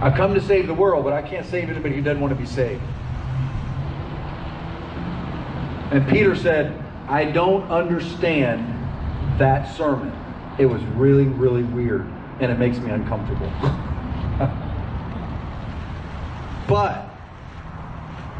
[0.00, 2.40] I've come to save the world, but I can't save anybody who doesn't want to
[2.40, 2.82] be saved.
[5.92, 6.81] And Peter said,
[7.12, 8.66] I don't understand
[9.38, 10.10] that sermon.
[10.56, 13.52] It was really, really weird, and it makes me uncomfortable.
[16.66, 17.04] but,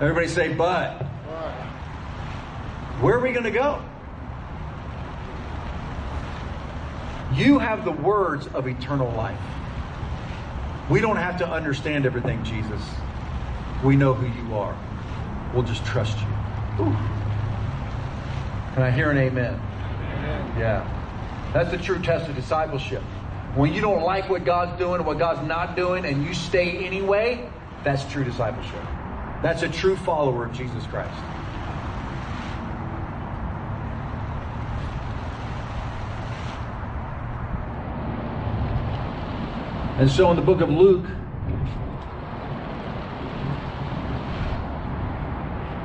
[0.00, 1.02] everybody say, but.
[3.02, 3.84] Where are we going to go?
[7.34, 9.38] You have the words of eternal life.
[10.88, 12.80] We don't have to understand everything, Jesus.
[13.84, 14.74] We know who you are.
[15.52, 16.86] We'll just trust you.
[16.86, 17.21] Ooh.
[18.74, 19.54] Can I hear an amen?
[19.54, 20.58] amen?
[20.58, 21.50] Yeah.
[21.52, 23.02] That's the true test of discipleship.
[23.54, 26.78] When you don't like what God's doing or what God's not doing and you stay
[26.78, 27.50] anyway,
[27.84, 28.82] that's true discipleship.
[29.42, 31.12] That's a true follower of Jesus Christ.
[39.98, 41.04] And so in the book of Luke,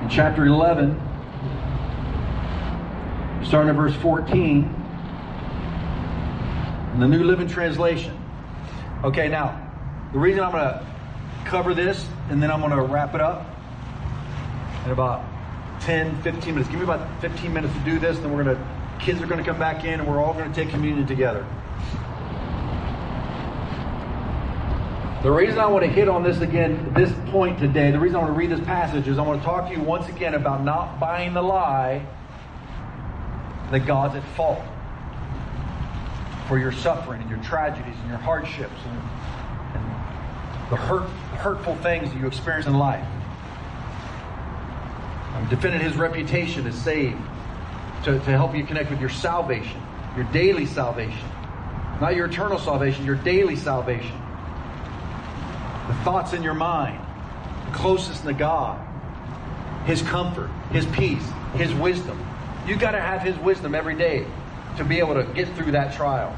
[0.01, 0.97] in chapter 11,
[3.47, 4.63] starting at verse 14,
[6.93, 8.19] in the New Living Translation.
[9.05, 9.71] Okay, now,
[10.11, 10.85] the reason I'm going to
[11.45, 13.47] cover this and then I'm going to wrap it up
[14.83, 15.23] in about
[15.81, 16.69] 10, 15 minutes.
[16.69, 18.67] Give me about 15 minutes to do this, then we're going to,
[18.99, 21.45] kids are going to come back in and we're all going to take communion together.
[25.23, 28.19] The reason I want to hit on this again, this point today, the reason I
[28.19, 30.63] want to read this passage is I want to talk to you once again about
[30.63, 32.05] not buying the lie
[33.71, 34.63] that God's at fault
[36.47, 38.97] for your suffering and your tragedies and your hardships and,
[39.75, 43.05] and the hurt, hurtful things that you experience in life.
[45.33, 47.21] I'm defending his reputation as saved
[48.05, 49.81] to, to help you connect with your salvation,
[50.15, 51.27] your daily salvation.
[51.99, 54.21] Not your eternal salvation, your daily salvation
[55.87, 57.01] the thoughts in your mind,
[57.71, 58.85] the to God,
[59.85, 61.25] His comfort, His peace,
[61.55, 62.19] His wisdom.
[62.67, 64.27] You've got to have His wisdom every day
[64.75, 66.37] to be able to get through that trial.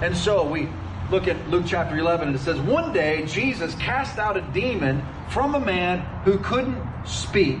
[0.00, 0.68] And so we
[1.10, 5.04] look at Luke chapter 11, and it says, One day Jesus cast out a demon
[5.28, 7.58] from a man who couldn't speak.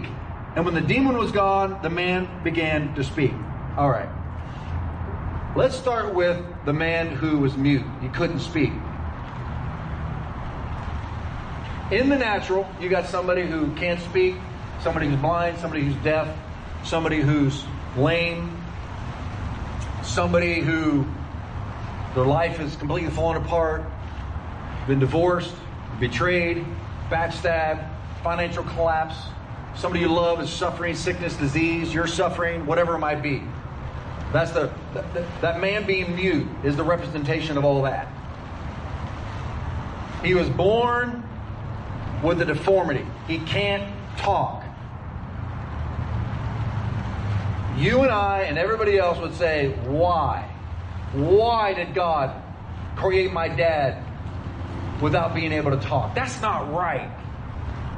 [0.54, 3.32] And when the demon was gone, the man began to speak.
[3.76, 4.08] All right.
[5.56, 7.84] Let's start with the man who was mute.
[8.00, 8.70] He couldn't speak.
[11.90, 14.36] In the natural, you got somebody who can't speak,
[14.82, 16.28] somebody who's blind, somebody who's deaf,
[16.84, 17.64] somebody who's
[17.96, 18.56] lame,
[20.02, 21.06] somebody who
[22.14, 23.84] their life is completely fallen apart,
[24.86, 25.54] been divorced,
[26.00, 26.64] betrayed,
[27.10, 27.88] backstabbed,
[28.22, 29.16] financial collapse.
[29.76, 33.42] Somebody you love is suffering sickness, disease, you're suffering, whatever it might be.
[34.32, 38.08] That's the that, that man being mute is the representation of all that.
[40.22, 41.22] He was born
[42.22, 43.06] with a deformity.
[43.26, 44.64] He can't talk.
[47.78, 50.50] You and I and everybody else would say, why?
[51.12, 52.42] Why did God
[52.96, 54.04] create my dad
[55.00, 56.12] without being able to talk?
[56.12, 57.08] That's not right.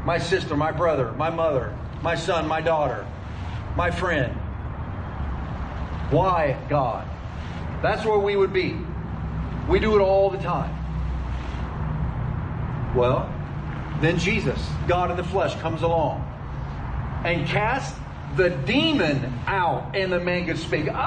[0.04, 3.06] My sister, my brother, my mother, my son, my daughter,
[3.74, 4.34] my friend.
[6.10, 7.08] Why, God?
[7.82, 8.76] That's where we would be.
[9.66, 10.76] We do it all the time.
[12.94, 13.32] Well,
[14.00, 16.26] then Jesus, God in the flesh, comes along
[17.24, 17.96] and casts
[18.36, 20.88] the demon out, and the man could speak.
[20.88, 21.00] Oh!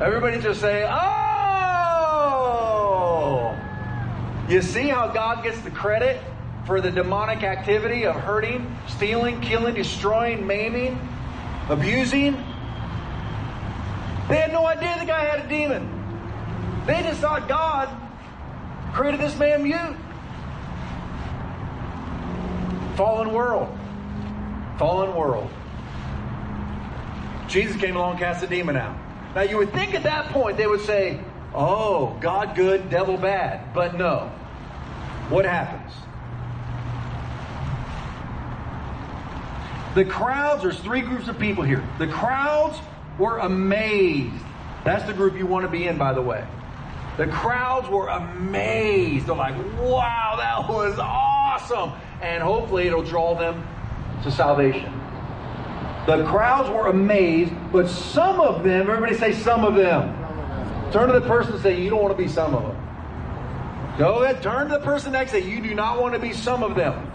[0.00, 1.20] Everybody just say, Oh!
[4.48, 6.20] You see how God gets the credit
[6.66, 10.98] for the demonic activity of hurting, stealing, killing, destroying, maiming,
[11.68, 12.32] abusing?
[14.28, 15.88] They had no idea the guy had a demon.
[16.86, 17.88] They just thought God
[18.92, 19.96] created this man mute.
[23.00, 23.66] Fallen world.
[24.78, 25.50] Fallen world.
[27.48, 28.94] Jesus came along cast the demon out.
[29.34, 31.18] Now you would think at that point they would say,
[31.54, 33.72] oh, God good, devil bad.
[33.72, 34.30] But no.
[35.30, 35.94] What happens?
[39.94, 41.82] The crowds, there's three groups of people here.
[41.98, 42.78] The crowds
[43.18, 44.44] were amazed.
[44.84, 46.46] That's the group you want to be in, by the way.
[47.16, 49.26] The crowds were amazed.
[49.26, 51.92] They're like, wow, that was awesome.
[52.20, 53.66] And hopefully it'll draw them
[54.22, 54.92] to salvation.
[56.06, 60.16] The crowds were amazed, but some of them, everybody say some of them.
[60.92, 63.96] Turn to the person and say, you don't want to be some of them.
[63.98, 65.56] Go ahead, turn to the person next to you.
[65.56, 67.10] You do not want to be some of them.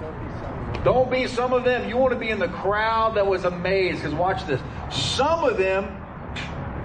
[0.84, 1.90] Don't be some of them.
[1.90, 4.04] You want to be in the crowd that was amazed.
[4.04, 4.62] Because watch this.
[4.92, 6.00] Some of them,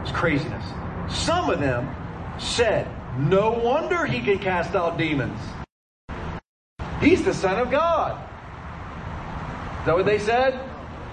[0.00, 0.64] it's craziness.
[1.10, 1.94] Some of them
[2.38, 5.38] said, No wonder he can cast out demons.
[7.00, 8.20] He's the Son of God.
[9.80, 10.60] Is that what they said?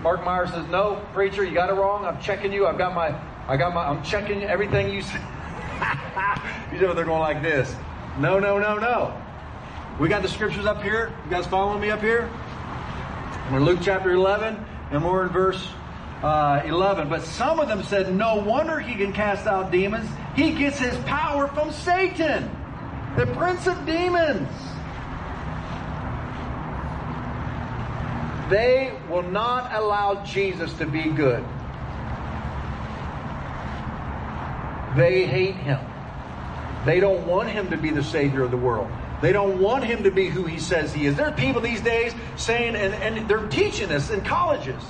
[0.02, 2.06] Mark Meyer says, No, preacher, you got it wrong.
[2.06, 2.67] I'm checking you.
[2.67, 5.21] I've got my, I got my, I'm checking everything you said.
[6.73, 7.73] you know, they're going like this.
[8.19, 9.21] No, no, no, no.
[10.00, 11.13] We got the scriptures up here.
[11.26, 12.30] You guys following me up here?
[13.50, 15.69] We're in Luke chapter 11, and we're in verse
[16.21, 17.08] uh, 11.
[17.08, 20.10] But some of them said, No wonder he can cast out demons.
[20.36, 22.52] He gets his power from Satan,
[23.15, 24.50] the prince of demons.
[28.50, 31.44] They will not allow Jesus to be good.
[34.96, 35.80] They hate him.
[36.86, 38.90] They don't want him to be the Savior of the world.
[39.22, 41.16] They don't want him to be who he says he is.
[41.16, 44.82] There are people these days saying, and, and they're teaching this in colleges,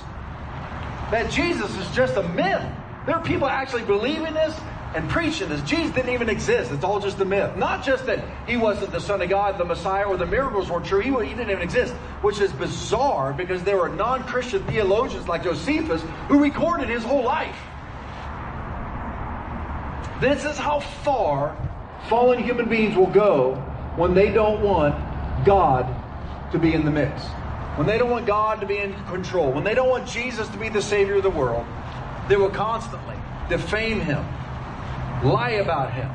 [1.10, 2.64] that Jesus is just a myth.
[3.06, 4.54] There are people actually believing this
[4.94, 5.60] and preaching this.
[5.62, 6.70] Jesus didn't even exist.
[6.72, 7.56] It's all just a myth.
[7.56, 10.86] Not just that he wasn't the Son of God, the Messiah, or the miracles weren't
[10.86, 11.00] true.
[11.00, 15.44] He, he didn't even exist, which is bizarre because there were non Christian theologians like
[15.44, 17.56] Josephus who recorded his whole life.
[20.20, 21.56] This is how far
[22.08, 23.54] fallen human beings will go
[23.96, 24.94] when they don't want
[25.44, 25.94] God
[26.52, 27.22] to be in the mix.
[27.76, 29.52] When they don't want God to be in control.
[29.52, 31.64] When they don't want Jesus to be the Savior of the world.
[32.28, 33.14] They will constantly
[33.48, 34.26] defame Him,
[35.24, 36.10] lie about Him.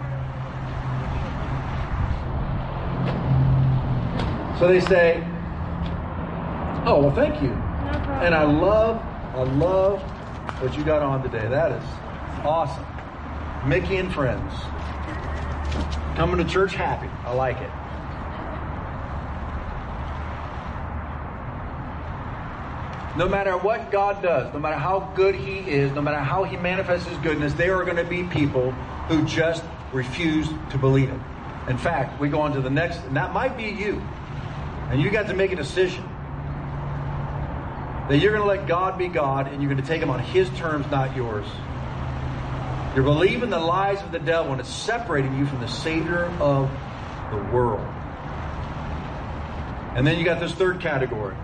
[4.59, 5.27] So they say,
[6.85, 7.51] Oh, well, thank you.
[8.21, 8.97] And I love,
[9.35, 10.01] I love
[10.61, 11.47] what you got on today.
[11.47, 11.83] That is
[12.43, 12.85] awesome.
[13.67, 14.53] Mickey and friends.
[16.15, 17.07] Coming to church happy.
[17.25, 17.69] I like it.
[23.15, 26.57] No matter what God does, no matter how good He is, no matter how He
[26.57, 28.71] manifests His goodness, there are going to be people
[29.07, 31.19] who just refuse to believe it.
[31.69, 34.01] In fact, we go on to the next, and that might be you.
[34.89, 36.03] And you got to make a decision
[38.09, 40.19] that you're going to let God be God and you're going to take Him on
[40.19, 41.47] His terms, not yours.
[42.95, 46.69] You're believing the lies of the devil and it's separating you from the Savior of
[47.31, 47.87] the world.
[49.95, 51.35] And then you got this third category.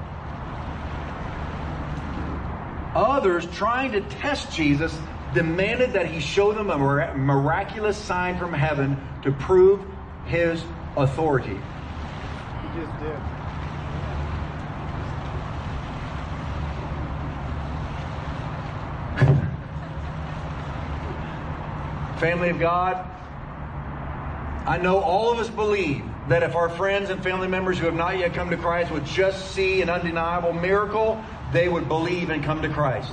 [2.95, 4.97] Others trying to test Jesus
[5.33, 6.77] demanded that he show them a
[7.15, 9.81] miraculous sign from heaven to prove
[10.25, 10.63] his
[10.97, 11.49] authority.
[11.49, 13.19] He just did.
[22.19, 23.05] Family of God,
[24.65, 27.95] I know all of us believe that if our friends and family members who have
[27.95, 32.43] not yet come to Christ would just see an undeniable miracle, they would believe and
[32.43, 33.11] come to Christ.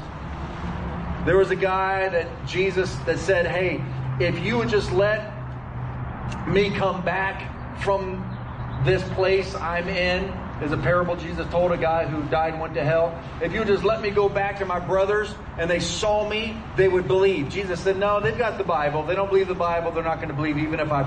[1.24, 3.82] There was a guy that Jesus that said, "Hey,
[4.20, 5.32] if you would just let
[6.46, 8.22] me come back from
[8.84, 10.32] this place I'm in,
[10.62, 13.20] is a parable Jesus told a guy who died and went to hell.
[13.42, 16.88] If you just let me go back to my brothers and they saw me, they
[16.88, 17.50] would believe.
[17.50, 19.02] Jesus said, No, they've got the Bible.
[19.02, 19.90] They don't believe the Bible.
[19.90, 21.02] They're not going to believe even if I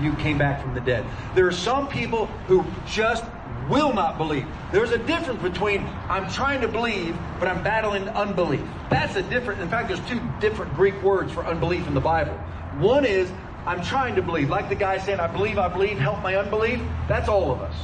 [0.00, 1.04] you came back from the dead.
[1.34, 3.24] There are some people who just
[3.68, 4.46] will not believe.
[4.72, 8.62] There's a difference between I'm trying to believe, but I'm battling unbelief.
[8.90, 12.34] That's a different, in fact, there's two different Greek words for unbelief in the Bible.
[12.78, 13.30] One is
[13.66, 16.80] I'm trying to believe, like the guy saying, I believe, I believe, help my unbelief.
[17.08, 17.76] That's all of us.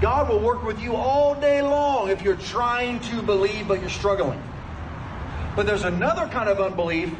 [0.00, 3.88] God will work with you all day long if you're trying to believe, but you're
[3.88, 4.42] struggling.
[5.54, 7.14] But there's another kind of unbelief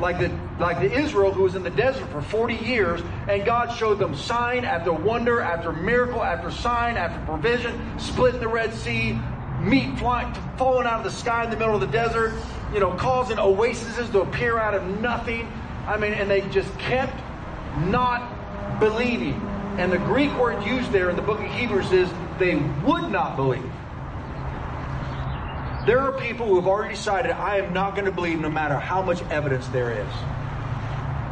[0.00, 3.74] like the like the Israel who was in the desert for 40 years, and God
[3.76, 9.18] showed them sign after wonder, after miracle, after sign, after provision, splitting the Red Sea,
[9.62, 12.34] meat flying, falling out of the sky in the middle of the desert,
[12.72, 15.50] you know, causing oases to appear out of nothing.
[15.86, 17.18] I mean, and they just kept
[17.88, 19.34] not believing.
[19.78, 23.36] And the Greek word used there in the book of Hebrews is they would not
[23.36, 23.70] believe.
[25.86, 28.78] There are people who have already decided, I am not going to believe no matter
[28.78, 30.12] how much evidence there is.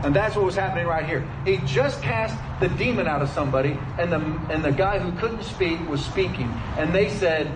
[0.05, 1.29] And that's what was happening right here.
[1.45, 4.19] He just cast the demon out of somebody, and the,
[4.51, 6.49] and the guy who couldn't speak was speaking.
[6.79, 7.53] And they said,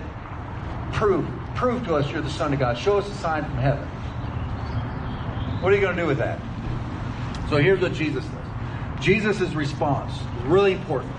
[0.92, 2.76] Prove, prove to us you're the Son of God.
[2.76, 3.88] Show us a sign from heaven.
[5.62, 6.40] What are you going to do with that?
[7.48, 10.12] So here's what Jesus does Jesus' response,
[10.44, 11.12] really important.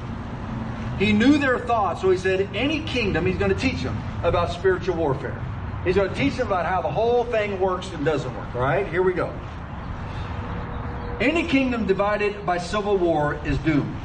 [0.99, 4.51] He knew their thoughts, so he said, Any kingdom, he's going to teach them about
[4.51, 5.41] spiritual warfare.
[5.83, 8.55] He's going to teach them about how the whole thing works and doesn't work.
[8.55, 9.33] All right, here we go.
[11.19, 13.95] Any kingdom divided by civil war is doomed.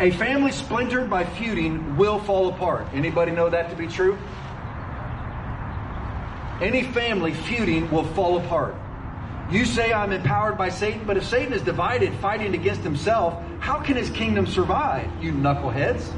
[0.00, 2.86] A family splintered by feuding will fall apart.
[2.92, 4.16] Anybody know that to be true?
[6.60, 8.74] Any family feuding will fall apart.
[9.50, 13.80] You say I'm empowered by Satan, but if Satan is divided, fighting against himself, how
[13.80, 16.12] can his kingdom survive, you knuckleheads?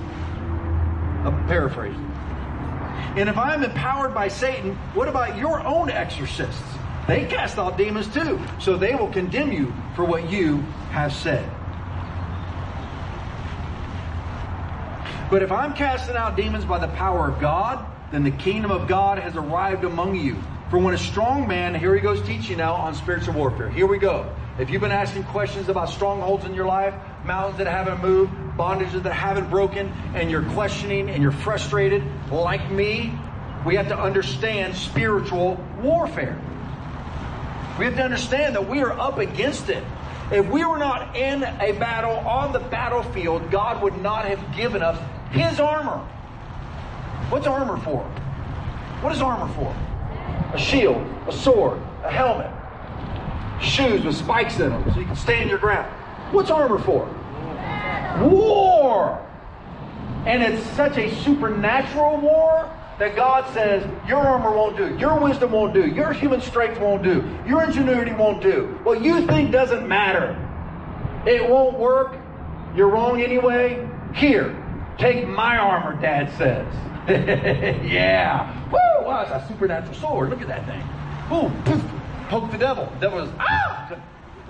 [1.25, 2.11] I'm paraphrasing.
[3.17, 6.63] And if I'm empowered by Satan, what about your own exorcists?
[7.07, 10.59] They cast out demons too, so they will condemn you for what you
[10.91, 11.45] have said.
[15.31, 18.89] But if I'm casting out demons by the power of God, then the kingdom of
[18.89, 20.43] God has arrived among you.
[20.71, 23.71] For when a strong man, here he goes teaching now on spiritual warfare.
[23.71, 24.33] Here we go.
[24.59, 26.95] If you've been asking questions about strongholds in your life,
[27.25, 32.71] mountains that haven't moved, bondages that haven't broken, and you're questioning and you're frustrated, like
[32.71, 33.11] me,
[33.65, 36.39] we have to understand spiritual warfare.
[37.79, 39.83] We have to understand that we are up against it.
[40.31, 44.83] If we were not in a battle on the battlefield, God would not have given
[44.83, 44.99] us
[45.31, 45.99] His armor.
[47.31, 48.03] What's armor for?
[49.01, 49.75] What is armor for?
[50.55, 52.51] A shield, a sword, a helmet,
[53.63, 55.91] shoes with spikes in them so you can stand your ground.
[56.33, 57.09] What's armor for?
[58.19, 59.27] War!
[60.27, 65.53] And it's such a supernatural war that God says your armor won't do, your wisdom
[65.53, 68.79] won't do, your human strength won't do, your ingenuity won't do.
[68.83, 70.37] What you think doesn't matter.
[71.27, 72.17] It won't work.
[72.77, 73.89] You're wrong anyway.
[74.15, 74.55] Here,
[74.99, 76.67] take my armor, Dad says.
[77.09, 78.69] yeah.
[78.71, 79.07] Woo!
[79.07, 80.31] Wow, it's a supernatural sword.
[80.31, 80.83] Look at that thing.
[81.33, 81.83] Ooh, poof,
[82.29, 82.87] poke the devil.
[82.95, 83.97] The devil goes, ah!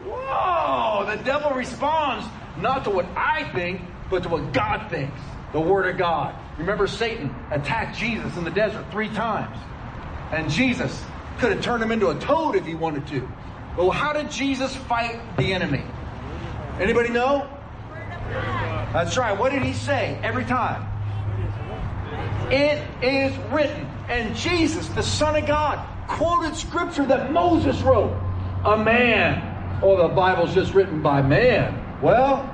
[0.05, 1.17] Whoa!
[1.17, 2.27] The devil responds
[2.63, 5.21] not to what I think, but to what God thinks.
[5.53, 6.35] The Word of God.
[6.59, 9.57] Remember, Satan attacked Jesus in the desert three times.
[10.31, 11.03] And Jesus
[11.39, 13.29] could have turned him into a toad if he wanted to.
[13.77, 15.83] Well, how did Jesus fight the enemy?
[16.79, 17.49] Anybody know?
[18.93, 19.37] That's right.
[19.39, 20.87] What did he say every time?
[22.51, 23.87] It is written.
[24.09, 28.13] And Jesus, the Son of God, quoted scripture that Moses wrote.
[28.65, 29.81] A man.
[29.83, 31.90] Oh, the Bible's just written by man.
[32.03, 32.49] Well,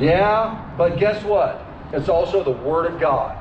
[0.00, 1.66] yeah, but guess what?
[1.92, 3.36] It's also the Word of God.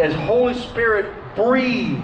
[0.00, 2.02] As Holy Spirit breathed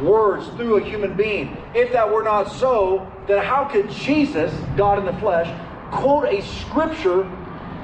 [0.00, 1.56] words through a human being.
[1.74, 5.48] If that were not so, then how could Jesus, God in the flesh,
[5.90, 7.30] quote a scripture,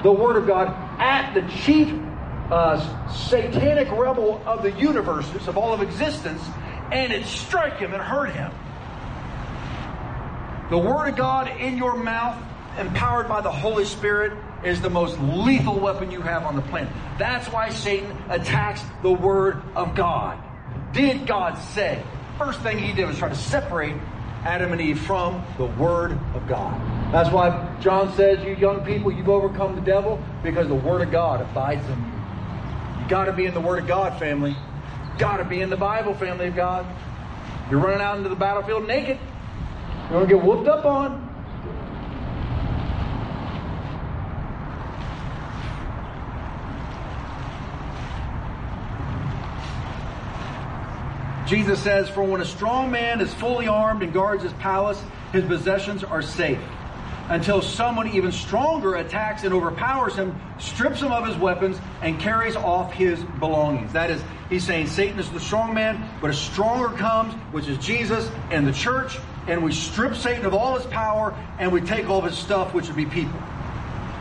[0.03, 0.68] the Word of God,
[1.01, 1.92] at the chief
[2.51, 6.42] uh, satanic rebel of the universes, of all of existence,
[6.92, 8.53] and it strike him and hurt him?
[10.70, 12.42] The Word of God in your mouth,
[12.79, 14.33] empowered by the Holy Spirit,
[14.64, 16.93] is the most lethal weapon you have on the planet.
[17.18, 20.39] That's why Satan attacks the Word of God.
[20.93, 22.03] Did God say?
[22.39, 23.95] First thing he did was try to separate
[24.45, 26.81] Adam and Eve from the Word of God.
[27.12, 31.11] That's why John says, You young people, you've overcome the devil because the Word of
[31.11, 33.03] God abides in you.
[33.03, 34.57] You got to be in the Word of God, family.
[35.18, 36.87] Got to be in the Bible, family of God.
[37.70, 39.18] You're running out into the battlefield naked.
[40.03, 41.28] You're going to get whooped up on.
[51.49, 55.44] Jesus says, For when a strong man is fully armed and guards his palace, his
[55.44, 56.61] possessions are safe.
[57.28, 62.57] until someone even stronger attacks and overpowers him, strips him of his weapons, and carries
[62.57, 63.92] off his belongings.
[63.92, 67.76] That is, he's saying Satan is the strong man, but a stronger comes, which is
[67.78, 72.09] Jesus and the church, and we strip Satan of all his power and we take
[72.09, 73.38] all of his stuff, which would be people.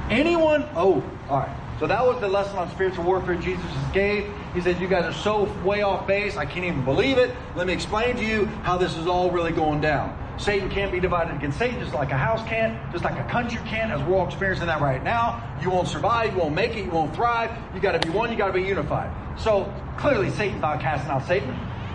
[0.10, 1.67] Anyone, oh, all right.
[1.80, 4.34] So that was the lesson on spiritual warfare Jesus gave.
[4.54, 7.36] He said, You guys are so way off base, I can't even believe it.
[7.56, 10.18] Let me explain to you how this is all really going down.
[10.40, 13.60] Satan can't be divided against Satan just like a house can't, just like a country
[13.66, 15.44] can't, as we're all experiencing that right now.
[15.62, 17.52] You won't survive, you won't make it, you won't thrive.
[17.74, 19.12] You got to be one, you got to be unified.
[19.40, 21.50] So clearly, Satan's not casting out Satan.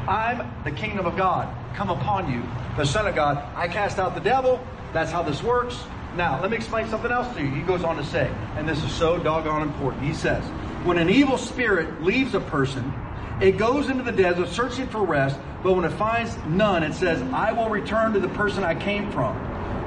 [0.09, 2.43] I'm the kingdom of God come upon you,
[2.77, 3.39] the Son of God.
[3.57, 4.65] I cast out the devil.
[4.93, 5.77] That's how this works.
[6.17, 7.49] Now, let me explain something else to you.
[7.49, 10.05] He goes on to say, and this is so doggone important.
[10.05, 10.45] He says,
[10.85, 12.93] when an evil spirit leaves a person,
[13.41, 17.23] it goes into the desert searching for rest, but when it finds none, it says,
[17.33, 19.37] I will return to the person I came from.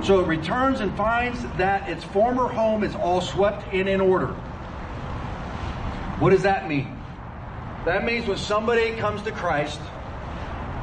[0.04, 4.34] So it returns and finds that its former home is all swept in in order.
[6.20, 7.00] What does that mean?
[7.86, 9.80] That means when somebody comes to Christ,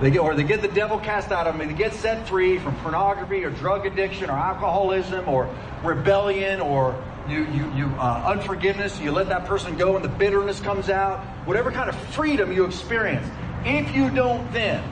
[0.02, 2.58] they get, or they get the devil cast out of them, they get set free
[2.58, 5.48] from pornography or drug addiction or alcoholism or
[5.84, 9.00] rebellion or you, you, you uh, unforgiveness.
[9.00, 11.20] You let that person go and the bitterness comes out.
[11.46, 13.26] Whatever kind of freedom you experience.
[13.64, 14.82] If you don't then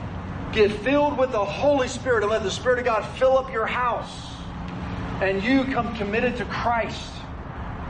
[0.53, 3.65] get filled with the Holy Spirit and let the Spirit of God fill up your
[3.65, 4.31] house
[5.21, 7.11] and you come committed to Christ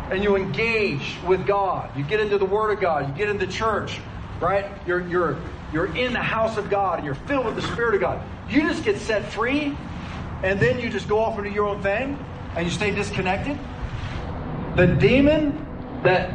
[0.09, 3.47] and you engage with God, you get into the Word of God, you get into
[3.47, 3.99] church,
[4.39, 4.65] right?
[4.85, 5.37] You're, you're,
[5.73, 8.21] you're in the house of God and you're filled with the Spirit of God.
[8.49, 9.77] You just get set free
[10.43, 12.17] and then you just go off into your own thing
[12.55, 13.57] and you stay disconnected.
[14.75, 15.65] The demon
[16.03, 16.33] that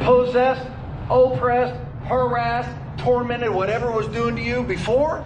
[0.00, 0.68] possessed,
[1.10, 5.24] oppressed, harassed, tormented, whatever was doing to you before,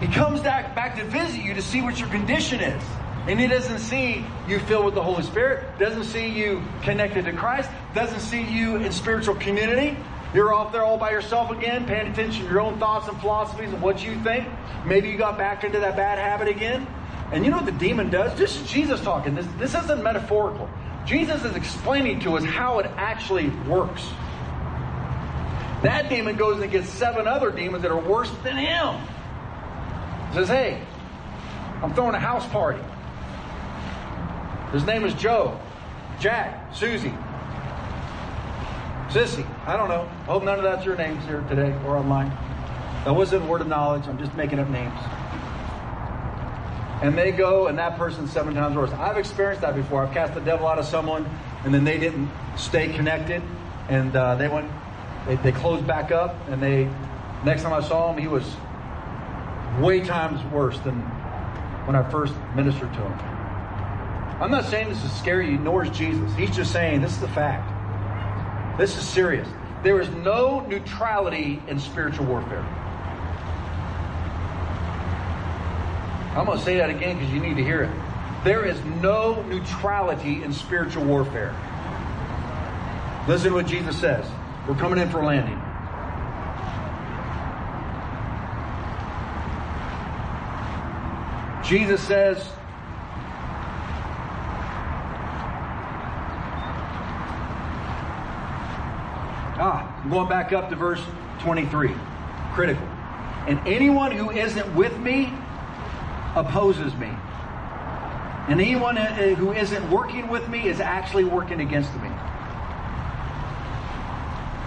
[0.00, 2.82] he comes back, back to visit you to see what your condition is.
[3.26, 7.32] And he doesn't see you filled with the Holy Spirit, doesn't see you connected to
[7.32, 9.96] Christ, doesn't see you in spiritual community,
[10.34, 13.72] you're off there all by yourself again, paying attention to your own thoughts and philosophies
[13.72, 14.48] and what you think.
[14.86, 16.86] Maybe you got back into that bad habit again.
[17.32, 18.36] And you know what the demon does?
[18.38, 19.34] This is Jesus talking.
[19.34, 20.68] This, this isn't metaphorical.
[21.04, 24.02] Jesus is explaining to us how it actually works.
[25.82, 29.00] That demon goes and gets seven other demons that are worse than him.
[30.34, 30.82] Says, hey,
[31.82, 32.82] I'm throwing a house party.
[34.72, 35.58] His name is Joe,
[36.20, 37.14] Jack, Susie,
[39.10, 40.04] Sissy, I don't know.
[40.26, 42.28] Hope none of that's your names here today or online.
[43.04, 44.06] That wasn't a word of knowledge.
[44.06, 44.96] I'm just making up names.
[47.02, 48.92] And they go, and that person's seven times worse.
[48.92, 50.06] I've experienced that before.
[50.06, 51.28] I've cast the devil out of someone,
[51.64, 53.42] and then they didn't stay connected,
[53.88, 54.70] and uh, they went,
[55.26, 56.88] they, they closed back up, and they,
[57.44, 58.44] next time I saw him, he was
[59.80, 61.00] way times worse than
[61.86, 63.12] when I first ministered to him.
[64.40, 66.32] I'm not saying this is scary, nor is Jesus.
[66.34, 67.69] He's just saying this is the fact.
[68.80, 69.46] This is serious.
[69.82, 72.64] There is no neutrality in spiritual warfare.
[76.34, 77.90] I'm going to say that again because you need to hear it.
[78.42, 81.54] There is no neutrality in spiritual warfare.
[83.28, 84.24] Listen to what Jesus says.
[84.66, 85.60] We're coming in for landing.
[91.62, 92.50] Jesus says,
[99.62, 101.00] Ah, I'm going back up to verse
[101.38, 101.94] 23.
[102.52, 102.84] Critical.
[103.46, 105.32] And anyone who isn't with me
[106.34, 107.06] opposes me.
[108.48, 112.10] And anyone uh, uh, who isn't working with me is actually working against me.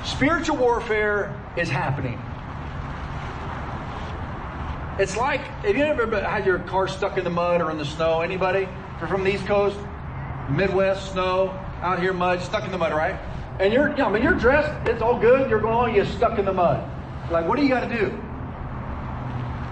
[0.05, 2.17] Spiritual warfare is happening.
[4.97, 7.85] It's like, have you ever had your car stuck in the mud or in the
[7.85, 8.21] snow?
[8.21, 8.61] Anybody?
[8.61, 9.77] If you're from the East Coast,
[10.49, 11.49] Midwest, snow,
[11.81, 13.19] out here mud, stuck in the mud, right?
[13.59, 16.39] And you're, you know, I mean, you're dressed, it's all good, you're going, you're stuck
[16.39, 16.89] in the mud.
[17.31, 18.05] Like, what do you got to do?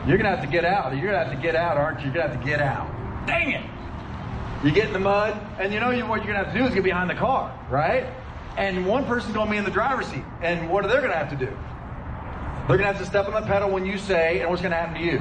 [0.08, 0.94] You're going to have to get out.
[0.94, 2.06] You're going to have to get out, aren't you?
[2.06, 2.90] You're going to have to get out.
[3.28, 3.64] Dang it!
[4.64, 6.66] You get in the mud, and you know what you're going to have to do
[6.66, 8.08] is get behind the car, right?
[8.58, 10.24] And one person's going to be in the driver's seat.
[10.42, 11.46] And what are they going to have to do?
[12.68, 14.72] They're going to have to step on the pedal when you say, and what's going
[14.72, 15.20] to happen to you?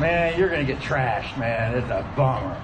[0.00, 1.76] Man, you're going to get trashed, man.
[1.76, 2.60] It's a bummer.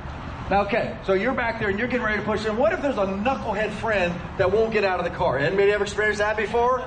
[0.48, 2.56] Now, okay, so you're back there and you're getting ready to push in.
[2.56, 5.38] What if there's a knucklehead friend that won't get out of the car?
[5.38, 6.80] Anybody ever experienced that before?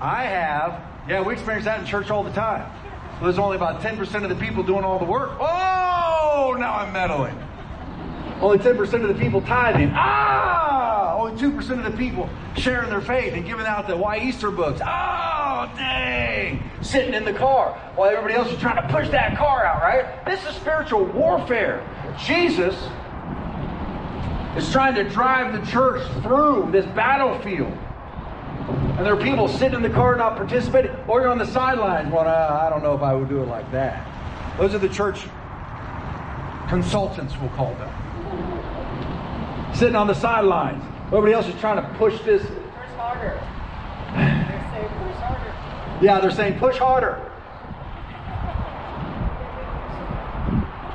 [0.00, 0.80] I have.
[1.08, 2.70] Yeah, we experience that in church all the time.
[3.18, 5.32] So there's only about 10% of the people doing all the work.
[5.40, 7.36] Oh, now I'm meddling.
[8.40, 9.90] Only 10% of the people tithing.
[9.92, 11.16] Ah!
[11.18, 14.80] Only 2% of the people sharing their faith and giving out the Why Easter books.
[14.82, 16.62] Oh, dang!
[16.80, 20.24] Sitting in the car while everybody else is trying to push that car out, right?
[20.24, 21.84] This is spiritual warfare.
[22.24, 22.74] Jesus
[24.56, 27.72] is trying to drive the church through this battlefield.
[28.96, 32.10] And there are people sitting in the car not participating, or you're on the sidelines
[32.10, 34.06] going, uh, I don't know if I would do it like that.
[34.58, 35.26] Those are the church
[36.68, 37.90] consultants, we'll call them.
[39.74, 40.82] Sitting on the sidelines.
[41.06, 42.42] Everybody else is trying to push this.
[42.42, 42.52] Push
[42.96, 43.40] harder.
[44.14, 46.04] They say push harder.
[46.04, 47.29] Yeah, they're saying push harder.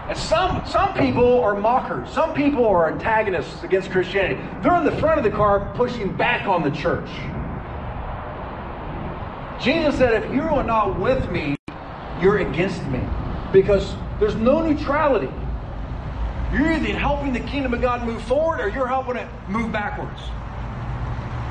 [0.07, 2.09] And some, some people are mockers.
[2.11, 4.39] Some people are antagonists against Christianity.
[4.61, 7.09] They're in the front of the car pushing back on the church.
[9.59, 11.55] Jesus said, if you are not with me,
[12.21, 12.99] you're against me.
[13.51, 15.31] Because there's no neutrality.
[16.53, 20.21] You're either helping the kingdom of God move forward or you're helping it move backwards.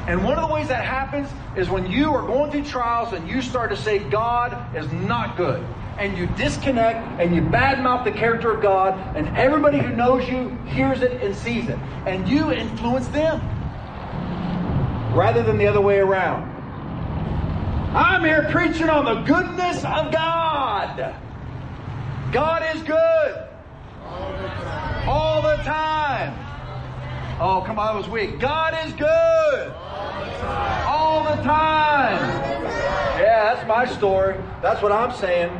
[0.06, 3.26] And one of the ways that happens is when you are going through trials and
[3.28, 5.66] you start to say God is not good.
[5.98, 10.48] And you disconnect and you badmouth the character of God, and everybody who knows you
[10.66, 11.78] hears it and sees it.
[12.06, 13.40] And you influence them
[15.14, 16.50] rather than the other way around.
[17.94, 21.14] I'm here preaching on the goodness of God.
[22.32, 23.48] God is good.
[25.06, 26.36] All the time.
[27.40, 28.40] Oh, come on, I was weak.
[28.40, 29.72] God is good.
[30.88, 32.18] All the time.
[33.20, 34.36] Yeah, that's my story.
[34.60, 35.50] That's what I'm saying.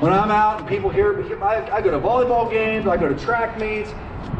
[0.00, 3.22] When I'm out and people hear, I, I go to volleyball games, I go to
[3.22, 3.90] track meets,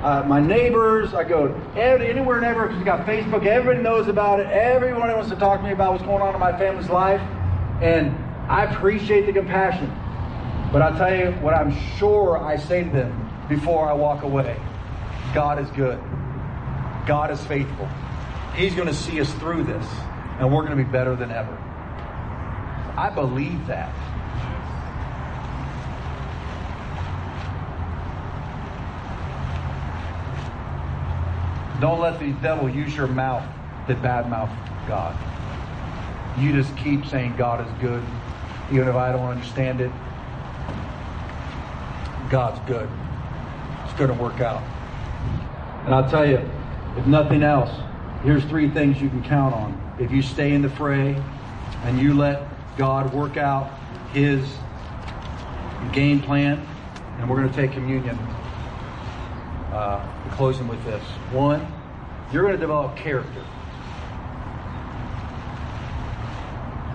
[0.03, 3.45] uh, my neighbors, I go anywhere and everywhere because we got Facebook.
[3.45, 4.47] Everybody knows about it.
[4.47, 7.21] Everyone wants to talk to me about what's going on in my family's life.
[7.83, 8.17] And
[8.49, 9.95] I appreciate the compassion.
[10.73, 14.57] But I'll tell you what I'm sure I say to them before I walk away
[15.35, 16.01] God is good,
[17.07, 17.87] God is faithful.
[18.55, 19.87] He's going to see us through this,
[20.39, 21.57] and we're going to be better than ever.
[22.97, 23.95] I believe that.
[31.81, 33.45] Don't let the devil use your mouth
[33.87, 34.55] to badmouth
[34.87, 35.17] God.
[36.39, 38.03] You just keep saying God is good,
[38.71, 39.91] even if I don't understand it.
[42.31, 42.89] God's good.
[43.85, 44.63] It's going to work out.
[45.87, 46.39] And I'll tell you,
[46.97, 47.71] if nothing else,
[48.23, 49.97] here's three things you can count on.
[49.99, 51.21] If you stay in the fray
[51.85, 53.73] and you let God work out
[54.13, 54.47] his
[55.93, 56.67] game plan,
[57.19, 58.19] and we're going to take communion.
[59.73, 61.03] Uh, closing with this.
[61.33, 61.67] One,
[62.33, 63.45] you're going to develop character.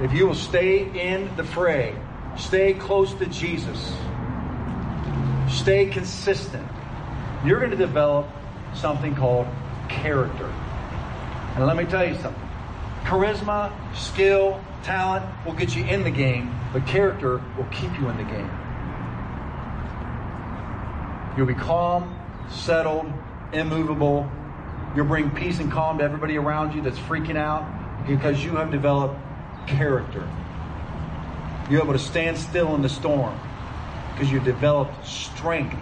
[0.01, 1.95] If you will stay in the fray,
[2.37, 3.93] stay close to Jesus,
[5.49, 6.67] stay consistent,
[7.45, 8.27] you're going to develop
[8.73, 9.47] something called
[9.87, 10.51] character.
[11.55, 12.45] And let me tell you something
[13.05, 18.17] charisma, skill, talent will get you in the game, but character will keep you in
[18.17, 18.51] the game.
[21.37, 22.14] You'll be calm,
[22.49, 23.11] settled,
[23.53, 24.29] immovable.
[24.95, 28.71] You'll bring peace and calm to everybody around you that's freaking out because you have
[28.71, 29.19] developed
[29.67, 30.27] character.
[31.69, 33.37] You're able to stand still in the storm
[34.11, 35.75] because you've developed strength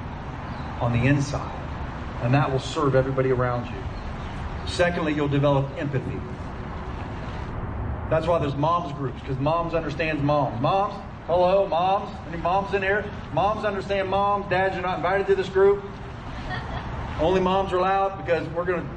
[0.79, 1.59] on the inside.
[2.21, 3.83] And that will serve everybody around you.
[4.65, 6.19] Secondly, you'll develop empathy.
[8.09, 10.61] That's why there's moms groups, because moms understands moms.
[10.61, 10.93] Moms,
[11.27, 12.15] hello, moms.
[12.27, 13.05] Any moms in here?
[13.33, 14.49] Moms understand moms.
[14.49, 15.83] Dads, you're not invited to this group.
[17.23, 18.89] Only moms are allowed because we're going to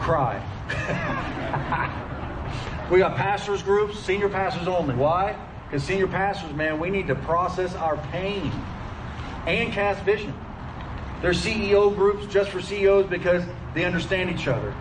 [0.00, 0.36] cry.
[2.90, 4.94] we got pastors groups, senior pastors only.
[4.94, 5.34] Why?
[5.64, 8.52] Because senior pastors, man, we need to process our pain
[9.46, 10.34] and cast vision.
[11.22, 14.74] There's CEO groups just for CEOs because they understand each other.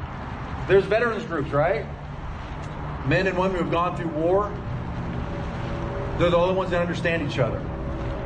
[0.68, 1.86] There's veterans groups, right?
[3.08, 4.50] Men and women who've gone through war.
[6.20, 7.66] They're the only ones that understand each other.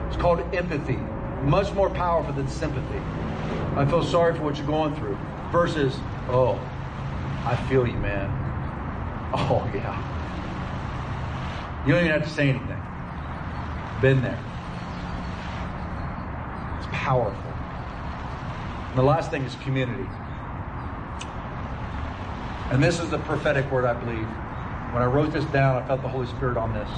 [0.08, 0.98] It's called empathy.
[1.44, 3.02] Much more powerful than sympathy.
[3.76, 5.18] I feel sorry for what you're going through.
[5.52, 6.00] Versus,
[6.30, 6.56] oh,
[7.46, 8.30] I feel you, man.
[9.34, 10.02] Oh, yeah.
[11.86, 12.82] You don't even have to say anything.
[14.02, 14.40] Been there.
[16.80, 17.52] It's powerful.
[18.90, 20.08] And the last thing is community.
[22.72, 24.28] And this is the prophetic word I believe.
[24.94, 26.90] When I wrote this down, I felt the Holy Spirit on this.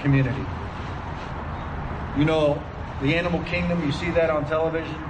[0.00, 0.46] Community.
[2.16, 2.62] You know,
[3.02, 5.09] the animal kingdom, you see that on television.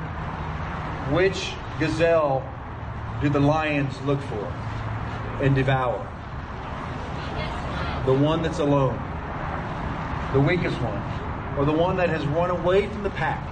[1.11, 2.49] Which gazelle
[3.21, 4.45] do the lions look for
[5.43, 6.07] and devour?
[8.07, 8.95] The one that's alone,
[10.33, 13.45] the weakest one, or the one that has run away from the pack.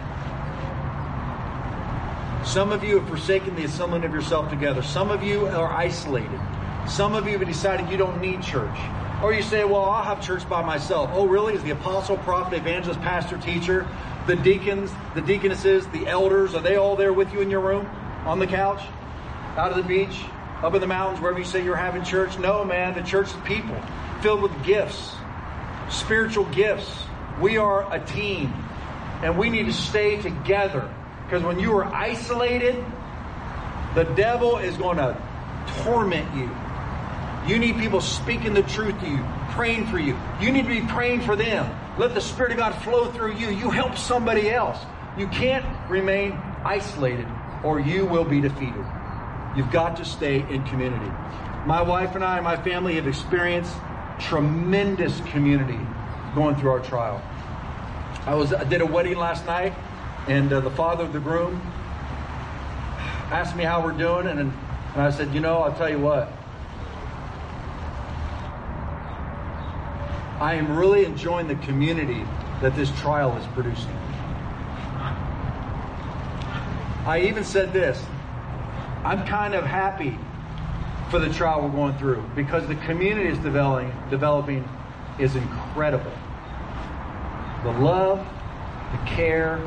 [2.47, 4.81] Some of you have forsaken the assembling of yourself together.
[4.81, 6.41] Some of you are isolated.
[6.87, 8.79] Some of you have decided you don't need church.
[9.21, 11.11] Or you say, well, I'll have church by myself.
[11.13, 11.55] Oh, really?
[11.55, 13.87] Is the apostle, prophet, evangelist, pastor, teacher
[14.29, 17.87] The deacons, the deaconesses, the elders, are they all there with you in your room?
[18.27, 18.83] On the couch?
[19.57, 20.21] Out of the beach?
[20.63, 22.39] Up in the mountains, wherever you say you're having church?
[22.39, 23.81] No, man, the church is people
[24.21, 25.15] filled with gifts,
[25.89, 27.05] spiritual gifts.
[27.41, 28.53] We are a team,
[29.23, 30.93] and we need to stay together.
[31.25, 32.85] Because when you are isolated,
[33.95, 35.17] the devil is going to
[35.85, 36.51] torment you.
[37.47, 40.19] You need people speaking the truth to you, praying for you.
[40.39, 41.75] You need to be praying for them.
[41.99, 43.49] Let the Spirit of God flow through you.
[43.49, 44.79] You help somebody else.
[45.17, 46.33] You can't remain
[46.65, 47.27] isolated
[47.65, 48.85] or you will be defeated.
[49.57, 51.11] You've got to stay in community.
[51.67, 53.75] My wife and I and my family have experienced
[54.21, 55.81] tremendous community
[56.37, 57.21] going through our trial.
[58.27, 59.75] I was I did a wedding last night,
[60.29, 61.61] and uh, the father of the groom
[63.31, 64.53] asked me how we're doing, and, and
[64.97, 66.33] I said, you know, I'll tell you what.
[70.41, 72.25] I am really enjoying the community
[72.61, 73.91] that this trial is producing.
[77.05, 78.05] I even said this
[79.05, 80.17] I'm kind of happy
[81.11, 84.69] for the trial we're going through because the community is developing, developing
[85.19, 86.13] is incredible.
[87.65, 88.19] The love,
[88.93, 89.59] the care,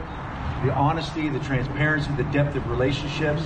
[0.64, 3.44] the honesty, the transparency, the depth of relationships,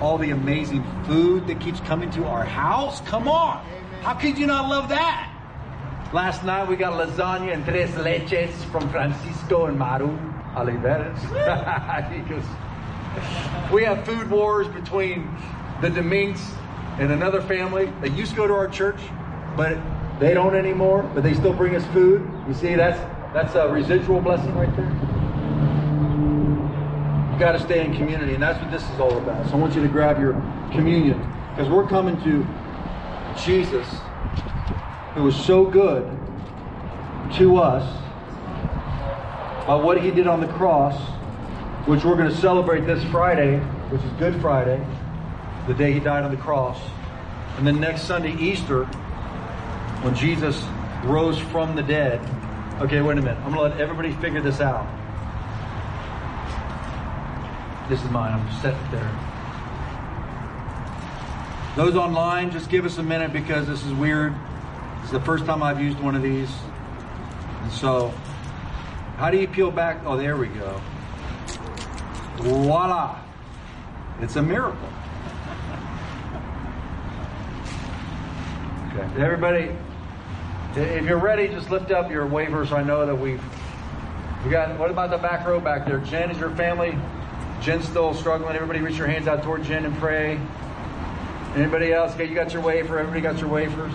[0.00, 3.00] all the amazing food that keeps coming to our house.
[3.02, 3.64] Come on.
[4.02, 5.37] How could you not love that?
[6.10, 10.08] Last night we got lasagna and tres leches from Francisco and Maru
[10.54, 11.20] Oliveras.
[13.70, 15.30] we have food wars between
[15.82, 16.42] the Domingues
[16.98, 17.92] and another family.
[18.00, 19.02] They used to go to our church,
[19.54, 19.76] but
[20.18, 21.02] they don't anymore.
[21.14, 22.26] But they still bring us food.
[22.48, 22.98] You see, that's
[23.34, 24.90] that's a residual blessing right there.
[27.32, 29.46] You got to stay in community, and that's what this is all about.
[29.48, 30.32] So I want you to grab your
[30.72, 32.46] communion because we're coming to
[33.44, 33.86] Jesus,
[35.18, 36.04] who was so good
[37.34, 37.82] to us
[39.66, 40.96] by what he did on the cross
[41.86, 43.58] which we're going to celebrate this Friday,
[43.88, 44.84] which is Good Friday,
[45.66, 46.78] the day he died on the cross.
[47.56, 48.84] And then next Sunday, Easter,
[50.04, 50.62] when Jesus
[51.04, 52.20] rose from the dead.
[52.80, 53.38] Okay, wait a minute.
[53.38, 54.86] I'm going to let everybody figure this out.
[57.88, 58.34] This is mine.
[58.34, 59.10] I'm just set there.
[61.74, 64.34] Those online, just give us a minute because this is weird.
[65.08, 66.50] Is the first time I've used one of these.
[67.62, 68.08] And so,
[69.16, 70.02] how do you peel back?
[70.04, 70.82] Oh, there we go.
[72.36, 73.18] Voila!
[74.20, 74.76] It's a miracle.
[78.88, 79.74] Okay, everybody,
[80.76, 82.70] if you're ready, just lift up your waivers.
[82.70, 83.42] I know that we've
[84.44, 84.78] we got.
[84.78, 86.00] What about the back row back there?
[86.00, 86.94] Jen, is your family?
[87.62, 88.54] Jen's still struggling.
[88.56, 90.38] Everybody, reach your hands out toward Jen and pray.
[91.54, 92.12] Anybody else?
[92.12, 92.98] Okay, you got your wafer.
[92.98, 93.94] Everybody got your wafers.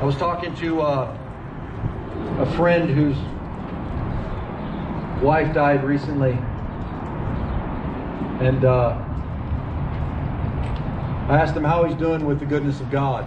[0.00, 0.80] I was talking to.
[0.82, 1.18] Uh,
[2.38, 3.16] a friend whose
[5.20, 6.38] wife died recently,
[8.40, 8.90] and uh,
[11.28, 13.24] I asked him how he's doing with the goodness of God.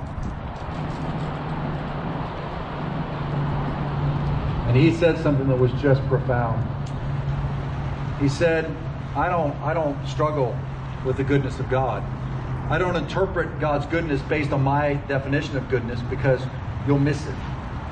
[4.69, 6.65] And he said something that was just profound.
[8.21, 8.73] He said,
[9.13, 10.57] I don't I don't struggle
[11.05, 12.01] with the goodness of God.
[12.71, 16.41] I don't interpret God's goodness based on my definition of goodness because
[16.87, 17.35] you'll miss it.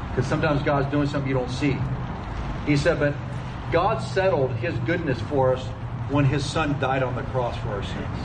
[0.09, 1.77] Because sometimes God's doing something you don't see.
[2.65, 3.13] He said, but
[3.71, 5.65] God settled his goodness for us
[6.09, 8.17] when his son died on the cross for our sins.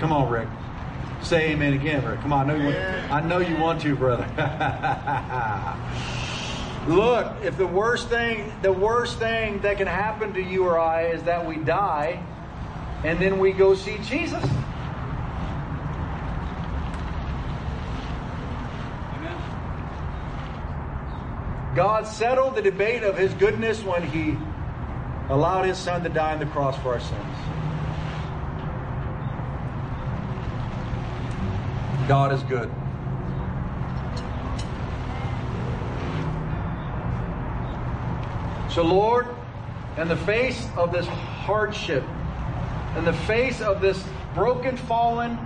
[0.00, 0.48] Come on, Rick.
[1.22, 2.20] Say amen again, Rick.
[2.20, 4.26] Come on, I know you want, I know you want to, brother.
[6.88, 11.08] Look, if the worst thing, the worst thing that can happen to you or I
[11.08, 12.22] is that we die
[13.04, 14.44] and then we go see Jesus.
[21.80, 24.36] God settled the debate of his goodness when he
[25.30, 27.36] allowed his son to die on the cross for our sins.
[32.06, 32.70] God is good.
[38.70, 39.34] So, Lord,
[39.96, 42.04] in the face of this hardship,
[42.98, 44.04] in the face of this
[44.34, 45.38] broken, fallen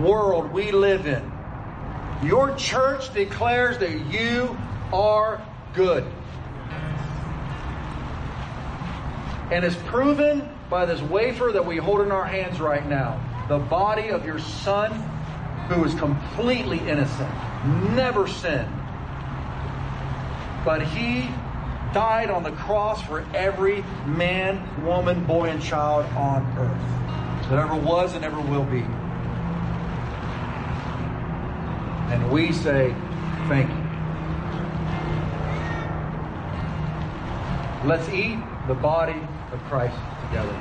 [0.00, 1.32] world we live in,
[2.22, 4.56] your church declares that you
[4.92, 5.44] are
[5.74, 6.04] good.
[9.50, 13.58] And is proven by this wafer that we hold in our hands right now the
[13.58, 14.92] body of your son
[15.68, 17.30] who is completely innocent,
[17.94, 18.72] never sinned.
[20.64, 21.28] But he
[21.92, 27.76] died on the cross for every man, woman, boy, and child on earth that ever
[27.76, 28.80] was and ever will be.
[32.12, 32.94] And we say,
[33.48, 33.81] thank you.
[37.84, 39.20] Let's eat the body
[39.50, 39.96] of Christ
[40.28, 40.52] together.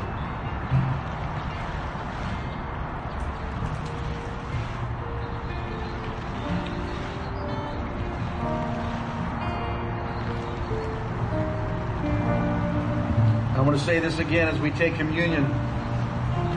[13.53, 15.43] I want to say this again as we take communion.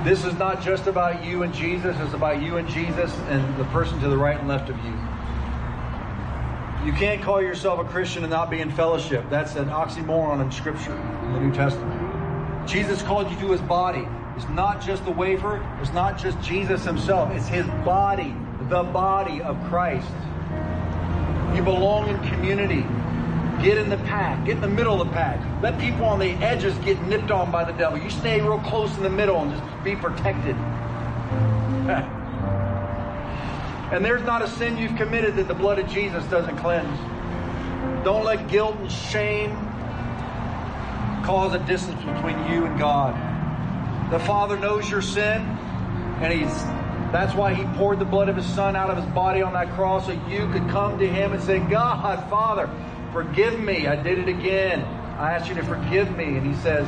[0.02, 3.64] This is not just about you and Jesus, it's about you and Jesus and the
[3.64, 5.13] person to the right and left of you.
[6.84, 9.24] You can't call yourself a Christian and not be in fellowship.
[9.30, 12.68] That's an oxymoron in Scripture, in the New Testament.
[12.68, 14.06] Jesus called you to his body.
[14.36, 18.36] It's not just the wafer, it's not just Jesus himself, it's his body,
[18.68, 20.10] the body of Christ.
[21.54, 22.84] You belong in community.
[23.62, 24.44] Get in the pack.
[24.44, 25.40] Get in the middle of the pack.
[25.62, 27.98] Let people on the edges get nipped on by the devil.
[27.98, 30.56] You stay real close in the middle and just be protected.
[33.94, 36.98] And there's not a sin you've committed that the blood of Jesus doesn't cleanse.
[38.04, 39.52] Don't let guilt and shame
[41.24, 43.14] cause a distance between you and God.
[44.10, 45.42] The Father knows your sin,
[46.20, 46.64] and He's
[47.12, 49.70] that's why He poured the blood of His Son out of His body on that
[49.74, 52.68] cross so you could come to Him and say, God, Father,
[53.12, 53.86] forgive me.
[53.86, 54.80] I did it again.
[55.20, 56.36] I ask you to forgive me.
[56.36, 56.84] And He says,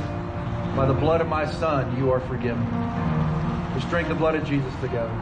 [0.74, 2.68] By the blood of my Son, you are forgiven.
[3.74, 5.14] Let's drink the blood of Jesus together.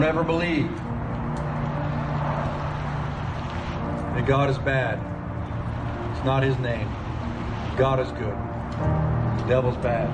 [0.00, 0.74] Don't ever believe
[4.14, 4.98] that God is bad.
[6.16, 6.88] It's not his name.
[7.76, 8.34] God is good.
[9.40, 10.08] The devil's bad.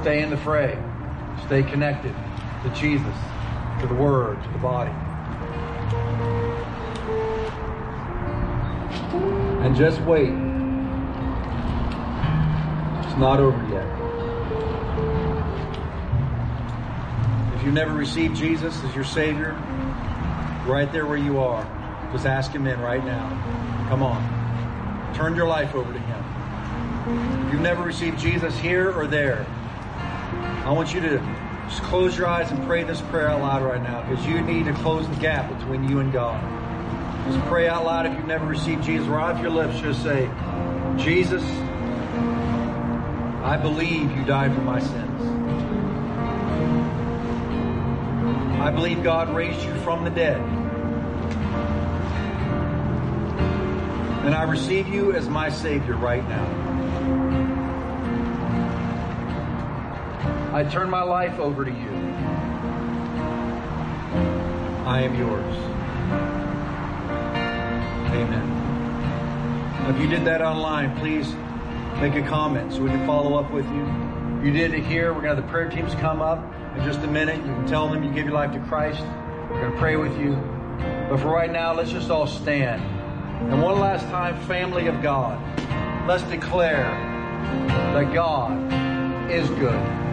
[0.00, 0.76] Stay in the fray.
[1.46, 2.12] Stay connected
[2.64, 3.14] to Jesus,
[3.80, 4.90] to the Word, to the body.
[9.64, 10.34] And just wait.
[13.04, 14.07] It's not over yet.
[17.58, 19.52] If you've never received Jesus as your Savior,
[20.64, 21.64] right there where you are,
[22.12, 23.28] just ask Him in right now.
[23.88, 25.12] Come on.
[25.14, 27.46] Turn your life over to Him.
[27.46, 29.44] If you've never received Jesus here or there,
[30.64, 31.18] I want you to
[31.68, 34.66] just close your eyes and pray this prayer out loud right now because you need
[34.66, 36.40] to close the gap between you and God.
[37.32, 39.08] Just pray out loud if you've never received Jesus.
[39.08, 40.30] Right off your lips, just say,
[40.96, 41.42] Jesus,
[43.42, 45.17] I believe you died for my sins.
[48.60, 50.40] I believe God raised you from the dead.
[54.26, 56.44] And I receive you as my Savior right now.
[60.52, 61.90] I turn my life over to you.
[64.84, 65.54] I am yours.
[68.12, 69.94] Amen.
[69.94, 71.32] If you did that online, please
[72.00, 73.86] make a comment so we can follow up with you.
[74.38, 76.42] If you did it here, we're going to have the prayer teams come up
[76.78, 77.36] in just a minute.
[77.38, 79.02] You can tell them you give your life to Christ.
[79.50, 80.36] We're going to pray with you.
[81.08, 82.82] But for right now, let's just all stand.
[83.50, 85.38] And one last time, family of God,
[86.06, 86.88] let's declare
[87.94, 90.07] that God is good.